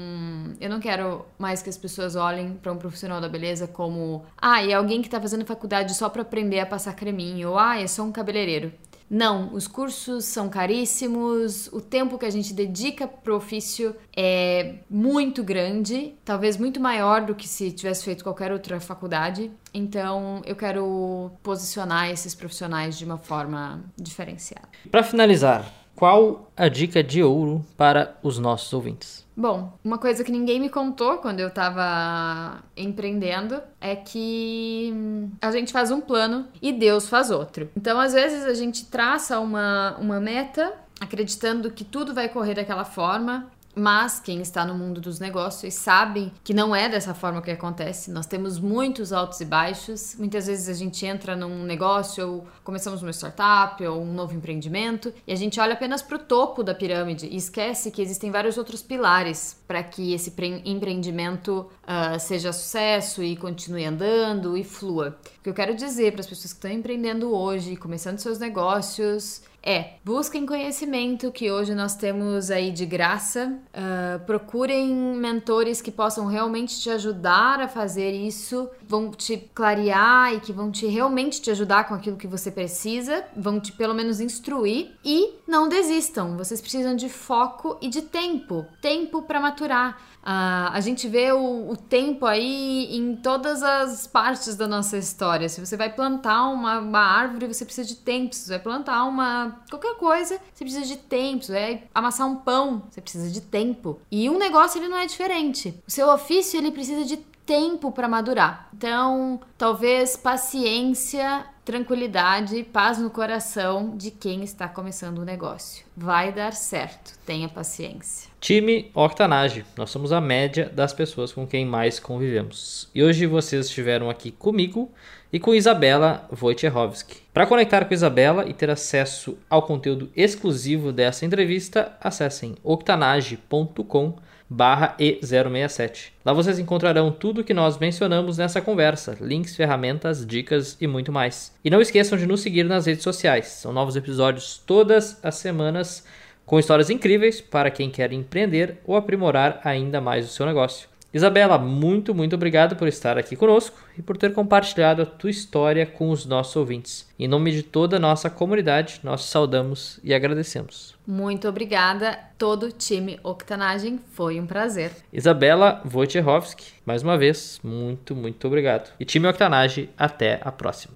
eu 0.59 0.69
não 0.69 0.79
quero 0.79 1.25
mais 1.37 1.61
que 1.61 1.69
as 1.69 1.77
pessoas 1.77 2.15
olhem 2.15 2.53
para 2.53 2.71
um 2.71 2.77
profissional 2.77 3.21
da 3.21 3.29
beleza 3.29 3.67
como, 3.67 4.25
ah, 4.37 4.63
é 4.63 4.73
alguém 4.73 5.01
que 5.01 5.07
está 5.07 5.21
fazendo 5.21 5.45
faculdade 5.45 5.74
só 5.93 6.09
para 6.09 6.21
aprender 6.21 6.59
a 6.59 6.65
passar 6.65 6.93
creminho, 6.93 7.51
ou 7.51 7.59
ah, 7.59 7.79
é 7.79 7.87
só 7.87 8.03
um 8.03 8.11
cabeleireiro. 8.11 8.71
Não, 9.09 9.53
os 9.53 9.67
cursos 9.67 10.25
são 10.25 10.49
caríssimos, 10.49 11.67
o 11.67 11.79
tempo 11.79 12.17
que 12.17 12.25
a 12.25 12.29
gente 12.29 12.53
dedica 12.53 13.07
pro 13.07 13.35
ofício 13.35 13.95
é 14.15 14.75
muito 14.89 15.43
grande, 15.43 16.15
talvez 16.25 16.57
muito 16.57 16.79
maior 16.79 17.21
do 17.21 17.35
que 17.35 17.47
se 17.47 17.71
tivesse 17.71 18.03
feito 18.03 18.23
qualquer 18.23 18.51
outra 18.51 18.79
faculdade. 18.79 19.51
Então, 19.71 20.41
eu 20.43 20.55
quero 20.55 21.31
posicionar 21.43 22.09
esses 22.09 22.33
profissionais 22.33 22.97
de 22.97 23.05
uma 23.05 23.17
forma 23.17 23.83
diferenciada. 23.95 24.67
Para 24.89 25.03
finalizar, 25.03 25.71
qual 25.95 26.51
a 26.55 26.67
dica 26.67 27.03
de 27.03 27.23
ouro 27.23 27.65
para 27.77 28.17
os 28.21 28.37
nossos 28.37 28.71
ouvintes? 28.73 29.25
Bom, 29.37 29.73
uma 29.83 29.97
coisa 29.97 30.23
que 30.23 30.31
ninguém 30.31 30.59
me 30.59 30.69
contou 30.69 31.17
quando 31.17 31.39
eu 31.39 31.49
tava 31.49 32.63
empreendendo 32.75 33.61
é 33.81 33.95
que 33.95 34.93
a 35.41 35.51
gente 35.51 35.73
faz 35.73 35.91
um 35.91 35.99
plano 35.99 36.47
e 36.61 36.71
Deus 36.71 37.09
faz 37.09 37.31
outro. 37.31 37.69
Então, 37.75 37.99
às 37.99 38.13
vezes, 38.13 38.45
a 38.45 38.53
gente 38.53 38.85
traça 38.85 39.39
uma, 39.39 39.97
uma 39.99 40.19
meta 40.21 40.73
acreditando 40.99 41.69
que 41.71 41.83
tudo 41.83 42.13
vai 42.13 42.29
correr 42.29 42.53
daquela 42.53 42.85
forma 42.85 43.51
mas 43.75 44.19
quem 44.19 44.41
está 44.41 44.65
no 44.65 44.73
mundo 44.73 45.01
dos 45.01 45.19
negócios 45.19 45.73
sabe 45.73 46.31
que 46.43 46.53
não 46.53 46.75
é 46.75 46.87
dessa 46.87 47.13
forma 47.13 47.41
que 47.41 47.51
acontece. 47.51 48.09
Nós 48.11 48.25
temos 48.25 48.59
muitos 48.59 49.11
altos 49.11 49.41
e 49.41 49.45
baixos. 49.45 50.15
Muitas 50.17 50.47
vezes 50.47 50.69
a 50.69 50.73
gente 50.73 51.05
entra 51.05 51.35
num 51.35 51.63
negócio 51.63 52.27
ou 52.27 52.47
começamos 52.63 53.01
uma 53.01 53.11
startup 53.11 53.85
ou 53.85 54.01
um 54.01 54.13
novo 54.13 54.33
empreendimento 54.33 55.13
e 55.27 55.33
a 55.33 55.35
gente 55.35 55.59
olha 55.59 55.73
apenas 55.73 56.01
para 56.01 56.15
o 56.15 56.19
topo 56.19 56.63
da 56.63 56.73
pirâmide 56.73 57.27
e 57.27 57.35
esquece 57.35 57.91
que 57.91 58.01
existem 58.01 58.31
vários 58.31 58.57
outros 58.57 58.81
pilares 58.81 59.57
para 59.67 59.83
que 59.83 60.13
esse 60.13 60.33
empreendimento 60.63 61.69
uh, 61.83 62.19
seja 62.19 62.53
sucesso 62.53 63.23
e 63.23 63.35
continue 63.35 63.85
andando 63.85 64.57
e 64.57 64.63
flua. 64.63 65.17
O 65.39 65.43
que 65.43 65.49
eu 65.49 65.53
quero 65.53 65.75
dizer 65.75 66.11
para 66.11 66.21
as 66.21 66.27
pessoas 66.27 66.53
que 66.53 66.57
estão 66.57 66.71
empreendendo 66.71 67.33
hoje, 67.35 67.75
começando 67.75 68.19
seus 68.19 68.39
negócios, 68.39 69.41
é 69.65 69.95
busquem 70.05 70.45
conhecimento 70.45 71.31
que 71.31 71.51
hoje 71.51 71.73
nós 71.73 71.95
temos 71.95 72.51
aí 72.51 72.69
de 72.71 72.85
graça. 72.85 73.57
Uh, 73.73 74.23
procurem 74.23 74.87
mentores 74.87 75.81
que 75.81 75.89
possam 75.89 76.27
realmente 76.27 76.79
te 76.79 76.91
ajudar 76.91 77.59
a 77.59 77.67
fazer 77.67 78.11
isso, 78.11 78.69
vão 78.87 79.09
te 79.09 79.37
clarear 79.55 80.35
e 80.35 80.39
que 80.39 80.53
vão 80.53 80.69
te 80.69 80.85
realmente 80.85 81.41
te 81.41 81.49
ajudar 81.49 81.87
com 81.87 81.95
aquilo 81.95 82.15
que 82.15 82.27
você 82.27 82.51
precisa, 82.51 83.25
vão 83.35 83.59
te 83.59 83.71
pelo 83.71 83.95
menos 83.95 84.19
instruir 84.19 84.91
e 85.03 85.33
não 85.47 85.67
desistam. 85.67 86.37
Vocês 86.37 86.61
precisam 86.61 86.95
de 86.95 87.09
foco 87.09 87.77
e 87.81 87.89
de 87.89 88.03
tempo, 88.03 88.67
tempo 88.79 89.23
para 89.23 89.39
maturar. 89.39 89.99
Uh, 90.25 90.73
a 90.73 90.79
gente 90.81 91.07
vê 91.07 91.31
o, 91.31 91.69
o, 91.69 91.77
tempo 91.77 92.25
aí 92.25 92.97
em 92.97 93.15
todas 93.15 93.61
as 93.61 94.07
partes 94.07 94.55
da 94.55 94.67
nossa 94.67 94.97
história. 94.97 95.47
Se 95.47 95.63
você 95.63 95.77
vai 95.77 95.93
plantar 95.93 96.47
uma, 96.49 96.79
uma, 96.79 96.99
árvore, 96.99 97.45
você 97.45 97.63
precisa 97.63 97.87
de 97.87 97.95
tempo. 97.97 98.33
Se 98.33 98.45
você 98.45 98.49
vai 98.53 98.59
plantar 98.59 99.03
uma 99.03 99.61
qualquer 99.69 99.95
coisa, 99.97 100.39
você 100.51 100.63
precisa 100.63 100.83
de 100.83 100.97
tempo. 100.97 101.45
Se 101.45 101.51
você 101.51 101.59
vai 101.59 101.83
amassar 101.93 102.27
um 102.27 102.37
pão, 102.37 102.81
você 102.89 103.01
precisa 103.01 103.29
de 103.29 103.39
tempo. 103.39 104.01
E 104.11 104.27
um 104.27 104.39
negócio 104.39 104.79
ele 104.79 104.87
não 104.87 104.97
é 104.97 105.05
diferente. 105.05 105.79
O 105.87 105.91
seu 105.91 106.09
ofício 106.09 106.57
ele 106.57 106.71
precisa 106.71 107.05
de 107.05 107.17
tempo 107.45 107.91
para 107.91 108.07
madurar. 108.07 108.69
Então, 108.73 109.39
talvez 109.57 110.17
paciência, 110.17 111.45
tranquilidade, 111.65 112.63
paz 112.63 112.99
no 112.99 113.09
coração 113.09 113.97
de 113.97 114.11
quem 114.11 114.43
está 114.43 114.67
começando 114.67 115.17
o 115.17 115.25
negócio. 115.25 115.83
Vai 115.97 116.31
dar 116.31 116.53
certo, 116.53 117.17
tenha 117.25 117.49
paciência. 117.49 118.29
Time 118.39 118.91
Octanage, 118.93 119.65
nós 119.75 119.89
somos 119.89 120.11
a 120.11 120.21
média 120.21 120.69
das 120.71 120.93
pessoas 120.93 121.33
com 121.33 121.47
quem 121.47 121.65
mais 121.65 121.99
convivemos. 121.99 122.87
E 122.93 123.03
hoje 123.03 123.25
vocês 123.25 123.65
estiveram 123.65 124.11
aqui 124.11 124.29
comigo 124.29 124.91
e 125.33 125.39
com 125.39 125.55
Isabela 125.55 126.29
Wojciechowski. 126.31 127.23
Para 127.33 127.47
conectar 127.47 127.83
com 127.85 127.93
Isabela 127.95 128.47
e 128.47 128.53
ter 128.53 128.69
acesso 128.69 129.35
ao 129.49 129.63
conteúdo 129.63 130.11
exclusivo 130.15 130.91
dessa 130.91 131.25
entrevista, 131.25 131.97
acessem 131.99 132.55
octanage.com 132.63 134.19
barra 134.49 134.95
E067. 134.99 136.11
Lá 136.23 136.33
vocês 136.33 136.59
encontrarão 136.59 137.11
tudo 137.11 137.41
o 137.41 137.43
que 137.43 137.53
nós 137.53 137.77
mencionamos 137.77 138.37
nessa 138.37 138.61
conversa, 138.61 139.17
links, 139.19 139.55
ferramentas, 139.55 140.25
dicas 140.25 140.77
e 140.79 140.87
muito 140.87 141.11
mais. 141.11 141.53
E 141.63 141.69
não 141.69 141.81
esqueçam 141.81 142.17
de 142.17 142.25
nos 142.25 142.41
seguir 142.41 142.63
nas 142.63 142.85
redes 142.85 143.03
sociais. 143.03 143.47
São 143.47 143.73
novos 143.73 143.95
episódios 143.95 144.61
todas 144.65 145.19
as 145.23 145.35
semanas 145.35 146.05
com 146.45 146.59
histórias 146.59 146.89
incríveis 146.89 147.41
para 147.41 147.71
quem 147.71 147.89
quer 147.89 148.13
empreender 148.13 148.77
ou 148.85 148.95
aprimorar 148.95 149.59
ainda 149.63 149.99
mais 149.99 150.25
o 150.25 150.31
seu 150.31 150.45
negócio. 150.45 150.87
Isabela, 151.15 151.57
muito, 151.57 152.13
muito 152.13 152.35
obrigado 152.35 152.75
por 152.75 152.89
estar 152.89 153.17
aqui 153.17 153.37
conosco 153.37 153.77
e 153.97 154.01
por 154.01 154.17
ter 154.17 154.33
compartilhado 154.33 155.01
a 155.01 155.05
tua 155.05 155.29
história 155.29 155.85
com 155.85 156.09
os 156.09 156.25
nossos 156.25 156.53
ouvintes. 156.57 157.07
Em 157.17 157.25
nome 157.25 157.53
de 157.53 157.63
toda 157.63 157.95
a 157.95 157.99
nossa 158.01 158.29
comunidade, 158.29 158.99
nós 159.01 159.23
saudamos 159.23 159.97
e 160.03 160.13
agradecemos. 160.13 160.93
Muito 161.07 161.47
obrigada, 161.47 162.19
todo 162.37 162.65
o 162.65 162.71
time 162.71 163.17
Octanagem, 163.23 163.97
foi 164.11 164.41
um 164.41 164.45
prazer. 164.45 164.91
Isabela 165.13 165.81
Wojciechowski, 165.89 166.73
mais 166.85 167.01
uma 167.01 167.17
vez, 167.17 167.61
muito, 167.63 168.13
muito 168.13 168.45
obrigado. 168.45 168.91
E 168.99 169.05
time 169.05 169.25
Octanage, 169.29 169.89
até 169.97 170.41
a 170.43 170.51
próxima. 170.51 170.95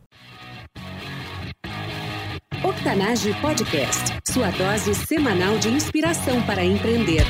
Octanage 2.62 3.34
Podcast, 3.39 4.19
sua 4.27 4.51
dose 4.51 4.93
semanal 4.93 5.58
de 5.60 5.69
inspiração 5.69 6.41
para 6.41 6.62
empreender. 6.62 7.23